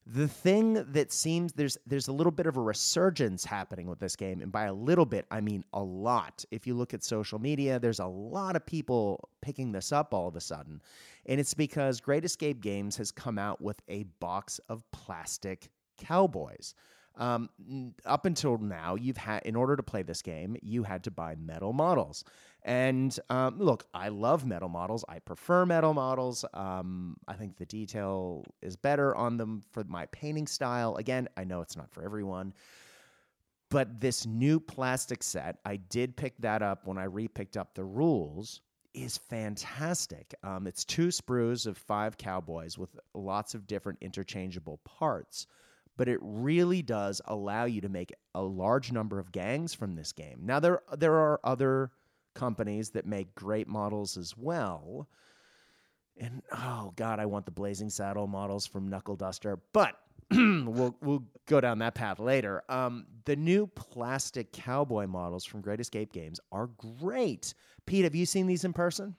[0.06, 4.18] The thing that seems there's there's a little bit of a resurgence happening with this
[4.18, 6.44] game, and by a little bit I mean a lot.
[6.52, 10.28] If you look at social media, there's a lot of people picking this up all
[10.28, 10.82] of a sudden,
[11.26, 16.76] and it's because Great Escape Games has come out with a box of plastic cowboys.
[17.16, 17.50] Um,
[18.06, 21.36] up until now, you've had in order to play this game, you had to buy
[21.36, 22.26] metal models.
[22.66, 25.04] And um, look, I love metal models.
[25.10, 26.46] I prefer metal models.
[26.54, 30.96] Um, I think the detail is better on them for my painting style.
[30.96, 32.54] Again, I know it's not for everyone.
[33.70, 37.84] But this new plastic set, I did pick that up when I repicked up the
[37.84, 38.62] rules,
[38.94, 40.34] is fantastic.
[40.44, 45.48] Um, it's two sprues of five cowboys with lots of different interchangeable parts,
[45.98, 50.12] but it really does allow you to make a large number of gangs from this
[50.12, 50.42] game.
[50.44, 51.92] Now there there are other
[52.34, 55.08] companies that make great models as well.
[56.18, 59.96] And oh god, I want the Blazing Saddle models from Knuckle Duster, but
[60.32, 62.64] we'll we'll go down that path later.
[62.70, 66.68] Um, the new plastic cowboy models from Great Escape Games are
[67.00, 67.54] great.
[67.86, 69.16] Pete, have you seen these in person?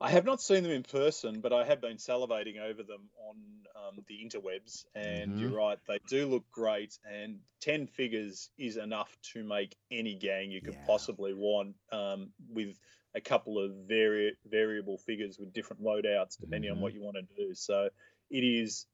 [0.00, 3.36] I have not seen them in person, but I have been salivating over them on
[3.76, 4.84] um, the interwebs.
[4.94, 5.40] And mm-hmm.
[5.40, 6.98] you're right, they do look great.
[7.10, 10.86] And 10 figures is enough to make any gang you could yeah.
[10.86, 12.78] possibly want um, with
[13.14, 16.78] a couple of vari- variable figures with different loadouts depending mm-hmm.
[16.78, 17.54] on what you want to do.
[17.54, 17.88] So
[18.30, 18.86] it is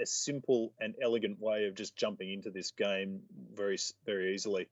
[0.00, 3.22] a simple and elegant way of just jumping into this game
[3.54, 4.68] very very easily.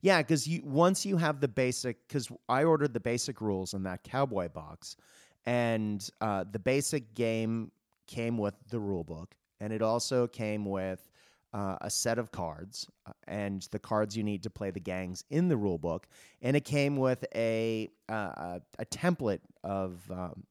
[0.00, 3.82] Yeah, because you once you have the basic, because I ordered the basic rules in
[3.84, 4.96] that cowboy box,
[5.46, 7.72] and uh, the basic game
[8.06, 11.10] came with the rule book, and it also came with
[11.52, 15.24] uh, a set of cards uh, and the cards you need to play the gangs
[15.30, 16.06] in the rule book,
[16.42, 20.44] and it came with a uh, a template of um,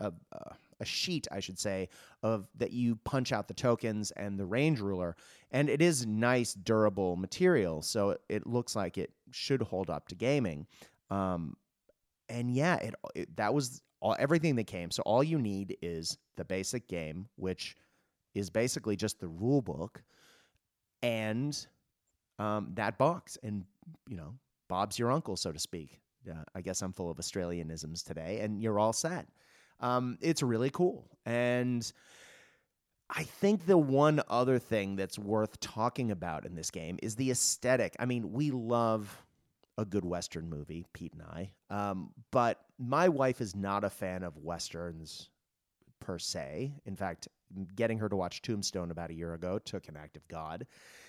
[0.00, 1.88] of uh, a sheet, I should say,
[2.22, 5.16] of that you punch out the tokens and the range ruler,
[5.50, 10.14] and it is nice, durable material, so it, looks like it should hold up to
[10.14, 10.66] gaming.
[11.10, 11.56] Um,
[12.28, 14.90] and yeah, it, it that was all everything that came.
[14.90, 17.76] So all you need is the basic game, which
[18.34, 20.02] is basically just the rule book,
[21.02, 21.66] and
[22.38, 23.64] um, that box, and
[24.08, 24.34] you know,
[24.68, 26.00] Bob's your uncle, so to speak.
[26.28, 29.28] Uh, I guess I'm full of Australianisms today, and you're all set.
[29.80, 31.04] Um, it's really cool.
[31.24, 31.90] And
[33.10, 37.30] I think the one other thing that's worth talking about in this game is the
[37.30, 37.94] aesthetic.
[37.98, 39.24] I mean, we love
[39.78, 44.22] a good Western movie, Pete and I, um, but my wife is not a fan
[44.22, 45.28] of Westerns
[46.00, 46.72] per se.
[46.86, 47.28] In fact,
[47.74, 50.66] getting her to watch Tombstone about a year ago took an act of God.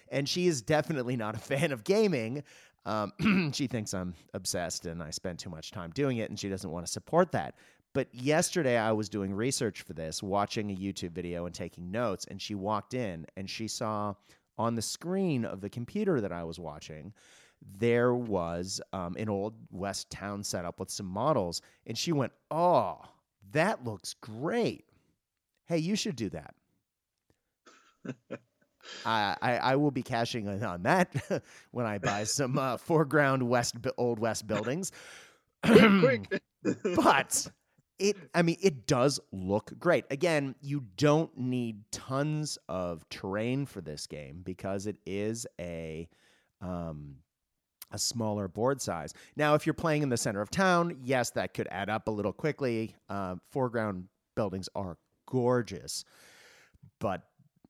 [0.09, 2.43] And she is definitely not a fan of gaming.
[2.86, 6.49] Um, she thinks I'm obsessed and I spend too much time doing it, and she
[6.49, 7.55] doesn't want to support that.
[7.93, 12.25] But yesterday I was doing research for this, watching a YouTube video and taking notes,
[12.29, 14.13] and she walked in and she saw
[14.57, 17.13] on the screen of the computer that I was watching,
[17.79, 22.99] there was um, an old West town setup with some models, and she went, "Oh,
[23.51, 24.85] that looks great!
[25.65, 26.55] Hey, you should do that."
[29.05, 33.43] I, I, I will be cashing in on that when I buy some uh, 4Ground
[33.43, 34.91] West old West buildings.
[35.63, 36.29] quick,
[36.63, 36.81] quick.
[36.95, 37.47] but
[37.99, 40.05] it i mean it does look great.
[40.09, 46.07] Again you don't need tons of terrain for this game because it is a
[46.61, 47.17] um,
[47.91, 49.13] a smaller board size.
[49.35, 52.11] Now if you're playing in the center of town yes that could add up a
[52.11, 52.95] little quickly.
[53.09, 56.03] Uh, 4Ground buildings are gorgeous
[56.99, 57.23] but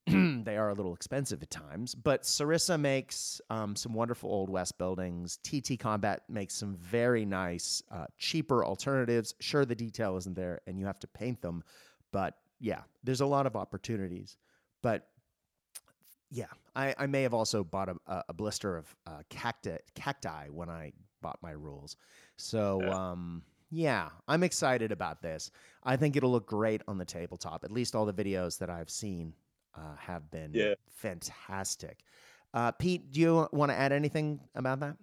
[0.45, 4.77] they are a little expensive at times, but Sarissa makes um, some wonderful Old West
[4.77, 5.37] buildings.
[5.43, 9.35] TT Combat makes some very nice, uh, cheaper alternatives.
[9.41, 11.61] Sure, the detail isn't there and you have to paint them,
[12.13, 14.37] but yeah, there's a lot of opportunities.
[14.81, 15.07] But
[16.31, 20.69] yeah, I, I may have also bought a, a blister of uh, cacti, cacti when
[20.69, 21.97] I bought my rules.
[22.37, 23.11] So, yeah.
[23.11, 23.41] um,
[23.71, 25.51] yeah, I'm excited about this.
[25.83, 27.65] I think it'll look great on the tabletop.
[27.65, 29.33] At least all the videos that I've seen
[29.77, 30.73] uh, have been yeah.
[30.89, 31.99] fantastic.
[32.53, 34.97] Uh, Pete, do you want to add anything about that?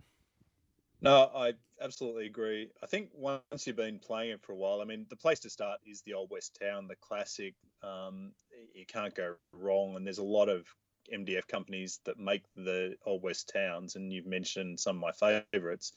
[1.01, 2.70] No, I absolutely agree.
[2.83, 5.51] I think once you've been playing it for a while, I mean, the place to
[5.51, 7.55] start is the Old West Town, the classic.
[7.83, 8.33] Um,
[8.75, 10.66] you can't go wrong, and there's a lot of
[11.12, 15.93] MDF companies that make the Old West Towns, and you've mentioned some of my favourites.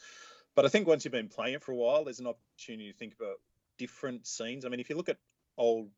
[0.56, 2.98] But I think once you've been playing it for a while, there's an opportunity to
[2.98, 3.36] think about
[3.78, 4.66] different scenes.
[4.66, 5.18] I mean, if you look at
[5.58, 5.90] old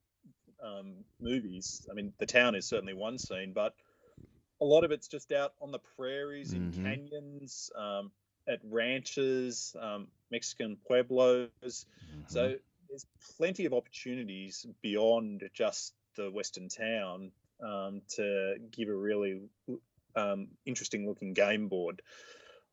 [0.63, 1.87] um, movies.
[1.89, 3.73] I mean, the town is certainly one scene, but
[4.61, 6.83] a lot of it's just out on the prairies, in mm-hmm.
[6.83, 8.11] canyons, um,
[8.47, 11.49] at ranches, um, Mexican pueblos.
[11.63, 12.21] Mm-hmm.
[12.27, 12.55] So
[12.89, 13.05] there's
[13.37, 17.31] plenty of opportunities beyond just the western town
[17.63, 19.41] um, to give a really
[20.15, 22.01] um, interesting looking game board.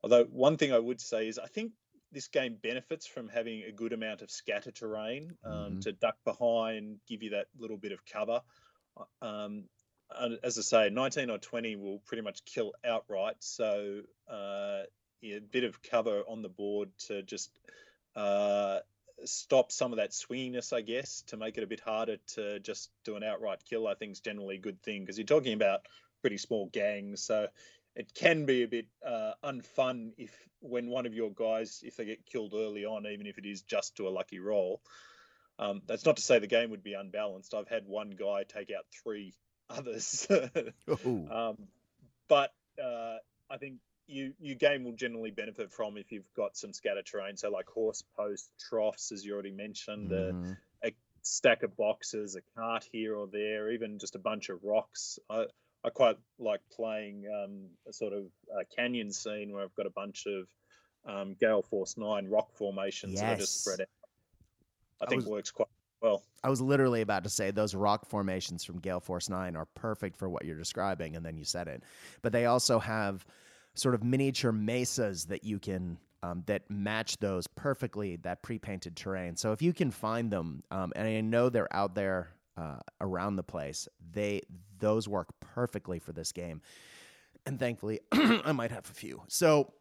[0.02, 1.72] Although one thing I would say is I think
[2.16, 5.80] this game benefits from having a good amount of scatter terrain um, mm-hmm.
[5.80, 8.40] to duck behind, give you that little bit of cover.
[8.96, 9.64] Uh, um,
[10.42, 13.36] as I say, 19 or 20 will pretty much kill outright.
[13.40, 14.00] So
[14.30, 14.84] uh,
[15.20, 17.50] yeah, a bit of cover on the board to just
[18.14, 18.78] uh,
[19.26, 22.88] stop some of that swinginess, I guess, to make it a bit harder to just
[23.04, 23.86] do an outright kill.
[23.86, 25.80] I think is generally a good thing because you're talking about
[26.22, 27.48] pretty small gangs, so
[27.96, 30.30] it can be a bit uh, unfun if
[30.60, 33.62] when one of your guys, if they get killed early on, even if it is
[33.62, 34.80] just to a lucky roll.
[35.58, 37.54] Um, that's not to say the game would be unbalanced.
[37.54, 39.32] I've had one guy take out three
[39.70, 41.56] others, um,
[42.28, 43.16] but uh,
[43.50, 43.76] I think
[44.06, 47.38] you your game will generally benefit from if you've got some scatter terrain.
[47.38, 50.52] So like horse post troughs, as you already mentioned, mm-hmm.
[50.84, 50.92] a, a,
[51.22, 55.18] stack of boxes, a cart here or there, even just a bunch of rocks.
[55.28, 55.46] I,
[55.86, 58.24] I quite like playing um, a sort of
[58.60, 60.48] a canyon scene where I've got a bunch of
[61.08, 63.20] um, Gale Force Nine rock formations yes.
[63.20, 63.88] that are just spread out.
[65.00, 65.68] I, I think was, works quite
[66.02, 66.24] well.
[66.42, 70.18] I was literally about to say those rock formations from Gale Force Nine are perfect
[70.18, 71.84] for what you're describing, and then you said it.
[72.20, 73.24] But they also have
[73.74, 79.36] sort of miniature mesas that you can um, that match those perfectly that pre-painted terrain.
[79.36, 83.36] So if you can find them, um, and I know they're out there uh, around
[83.36, 84.42] the place, they
[84.78, 86.60] those work perfectly for this game.
[87.46, 89.22] And thankfully, I might have a few.
[89.28, 89.72] So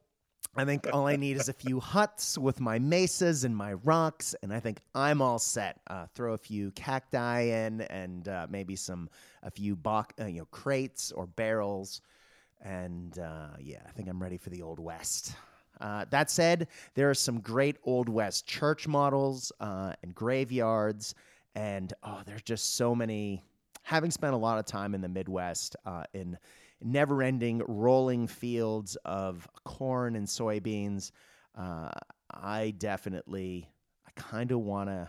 [0.56, 4.36] I think all I need is a few huts with my mesas and my rocks,
[4.42, 5.82] and I think I'm all set.
[5.88, 9.10] Uh, throw a few cacti in, and uh, maybe some
[9.44, 12.02] a few bo- uh, you know crates or barrels
[12.62, 15.34] and uh, yeah, I think I'm ready for the Old West.
[15.80, 21.16] Uh, that said, there are some great Old West church models uh, and graveyards,
[21.54, 23.44] and oh, there's just so many.
[23.86, 26.38] Having spent a lot of time in the Midwest uh, in
[26.82, 31.12] never ending rolling fields of corn and soybeans,
[31.56, 31.92] uh,
[32.32, 33.70] I definitely,
[34.08, 35.08] I kind of want to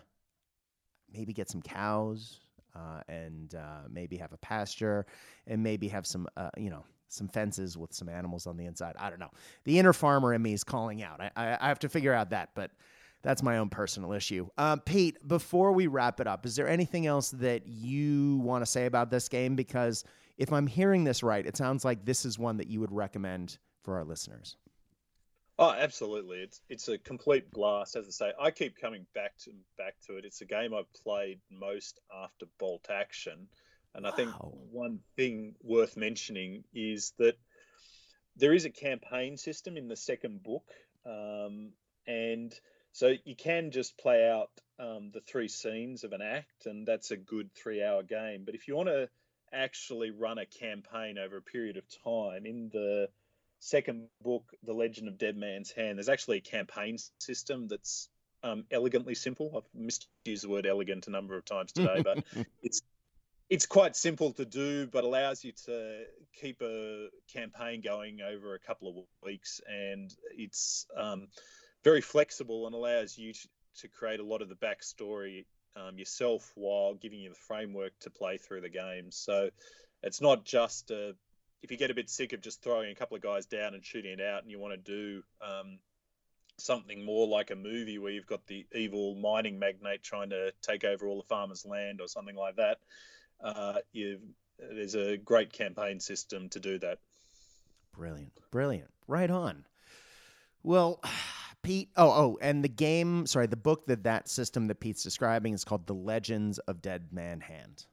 [1.11, 2.39] maybe get some cows
[2.75, 3.55] uh, and
[3.89, 5.07] maybe have a pasture
[5.47, 8.95] and maybe have some, you know, some fences with some animals on the inside.
[8.99, 9.31] I don't know.
[9.65, 11.21] The inner farmer in me is calling out.
[11.21, 12.73] I, I, I have to figure out that, but
[13.27, 14.47] that's my own personal issue.
[14.57, 18.67] Um, Pete, before we wrap it up, is there anything else that you want to
[18.71, 19.57] say about this game?
[19.57, 20.05] Because
[20.39, 23.59] if I'm hearing this right, it sounds like this is one that you would recommend
[23.83, 24.57] for our listeners.
[25.59, 26.39] Oh, absolutely!
[26.39, 27.97] It's it's a complete blast.
[27.97, 30.25] As I say, I keep coming back to back to it.
[30.25, 33.49] It's a game I've played most after Bolt Action.
[33.97, 34.31] And I think
[34.71, 37.37] one thing worth mentioning is that
[38.37, 40.71] there is a campaign system in the second book.
[41.05, 41.73] Um,
[42.07, 42.55] and
[42.97, 47.11] so you can just play out um, the three scenes of an act, and that's
[47.11, 48.45] a good three hour game.
[48.47, 49.11] But if you want to
[49.53, 53.11] actually run a campaign over a period of time, in the
[53.61, 58.09] second book, The Legend of Dead Man's Hand, there's actually a campaign system that's
[58.43, 59.53] um, elegantly simple.
[59.55, 62.25] I've misused the word elegant a number of times today, but
[62.63, 62.81] it's
[63.51, 68.59] it's quite simple to do, but allows you to keep a campaign going over a
[68.59, 71.29] couple of weeks, and it's um,
[71.85, 73.49] very flexible and allows you to,
[73.81, 75.45] to, create a lot of the backstory
[75.77, 79.11] um, yourself while giving you the framework to play through the game.
[79.11, 79.51] So
[80.03, 81.15] it's not just a,
[81.63, 83.85] if you get a bit sick of just throwing a couple of guys down and
[83.85, 85.79] shooting it out, and you want to do um,
[86.59, 90.85] something more like a movie where you've got the evil mining magnate trying to take
[90.85, 92.79] over all the farmers' land or something like that
[93.41, 93.75] uh,
[94.59, 96.99] there's a great campaign system to do that.
[97.95, 99.65] Brilliant, brilliant, right on.
[100.63, 101.01] Well,
[101.67, 101.91] Pete.
[101.97, 103.27] Oh, oh, and the game.
[103.27, 107.09] Sorry, the book that that system that Pete's describing is called "The Legends of Dead
[107.13, 107.87] Man Hand."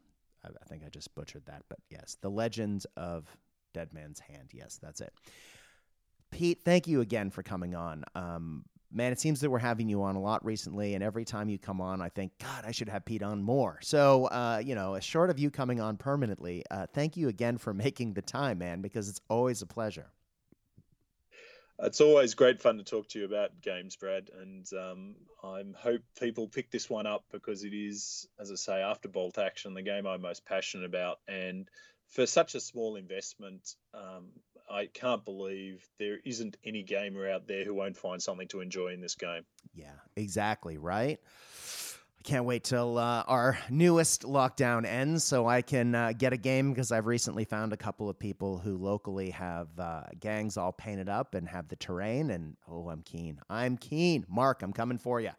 [0.46, 3.26] I, I think I just butchered that, but yes, "The Legends of
[3.74, 5.14] Dead Man's Hand." Yes, that's it.
[6.32, 8.04] Pete, thank you again for coming on.
[8.16, 11.50] Um, man, it seems that we're having you on a lot recently, and every time
[11.50, 13.80] you come on, I think, God, I should have Pete on more.
[13.82, 17.74] So, uh, you know, short of you coming on permanently, uh, thank you again for
[17.74, 20.12] making the time, man, because it's always a pleasure.
[21.80, 26.02] It's always great fun to talk to you about games, Brad, and um, I hope
[26.20, 29.82] people pick this one up because it is, as I say, after Bolt Action, the
[29.82, 31.68] game I'm most passionate about, and
[32.10, 34.28] for such a small investment, um,
[34.70, 38.90] I can't believe there isn't any gamer out there who won't find something to enjoy
[38.90, 39.44] in this game.
[39.74, 41.20] Yeah, exactly, right?
[42.24, 46.72] Can't wait till uh, our newest lockdown ends so I can uh, get a game
[46.72, 51.10] because I've recently found a couple of people who locally have uh, gangs all painted
[51.10, 52.32] up and have the terrain.
[52.32, 53.40] And oh, I'm keen.
[53.50, 54.26] I'm keen.
[54.30, 55.32] Mark, I'm coming for you.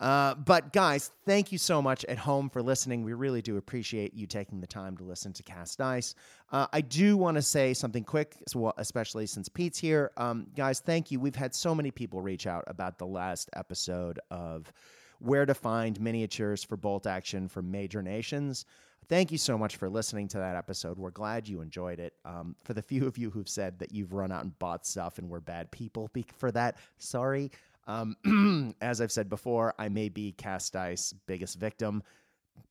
[0.00, 3.04] Uh, but guys, thank you so much at home for listening.
[3.04, 6.14] We really do appreciate you taking the time to listen to Cast Dice.
[6.50, 8.36] Uh, I do want to say something quick,
[8.76, 10.10] especially since Pete's here.
[10.16, 11.20] Um, guys, thank you.
[11.20, 14.72] We've had so many people reach out about the last episode of
[15.18, 18.64] where to find miniatures for bolt action from major nations.
[19.08, 20.98] Thank you so much for listening to that episode.
[20.98, 22.14] We're glad you enjoyed it.
[22.24, 25.18] Um, for the few of you who've said that you've run out and bought stuff
[25.18, 27.50] and we're bad people for that, sorry.
[27.86, 32.02] Um, as I've said before, I may be Cast Dice biggest victim.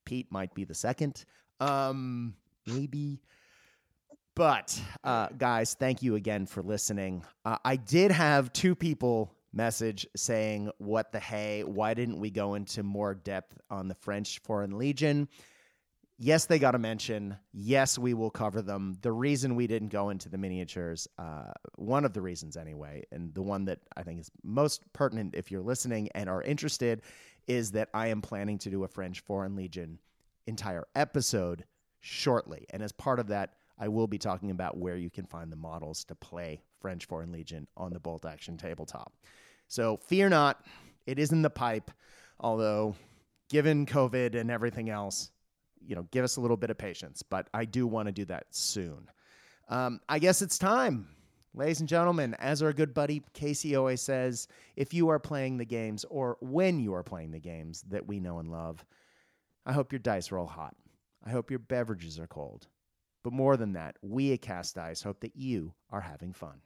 [0.05, 1.25] Pete might be the second.
[1.59, 2.33] Um,
[2.65, 3.21] maybe.
[4.35, 7.23] But uh, guys, thank you again for listening.
[7.45, 11.63] Uh, I did have two people message saying, "What the hey?
[11.63, 15.29] Why didn't we go into more depth on the French Foreign Legion?"
[16.19, 17.37] Yes, they got a mention.
[17.51, 18.97] Yes, we will cover them.
[19.01, 23.33] The reason we didn't go into the miniatures, uh, one of the reasons anyway, and
[23.33, 27.01] the one that I think is most pertinent if you're listening and are interested,
[27.47, 29.99] is that I am planning to do a French Foreign Legion
[30.45, 31.65] entire episode
[31.99, 32.67] shortly.
[32.69, 35.57] And as part of that, I will be talking about where you can find the
[35.57, 39.13] models to play French Foreign Legion on the Bolt Action tabletop.
[39.67, 40.65] So fear not,
[41.05, 41.91] it is in the pipe,
[42.39, 42.95] although
[43.49, 45.31] given COVID and everything else,
[45.85, 48.25] you know, give us a little bit of patience, but I do want to do
[48.25, 49.09] that soon.
[49.69, 51.07] Um, I guess it's time.
[51.55, 55.65] Ladies and gentlemen, as our good buddy Casey always says, if you are playing the
[55.65, 58.83] games or when you are playing the games that we know and love,
[59.65, 60.75] I hope your dice roll hot.
[61.23, 62.67] I hope your beverages are cold.
[63.23, 66.61] But more than that, we at Cast Dice hope that you are having fun.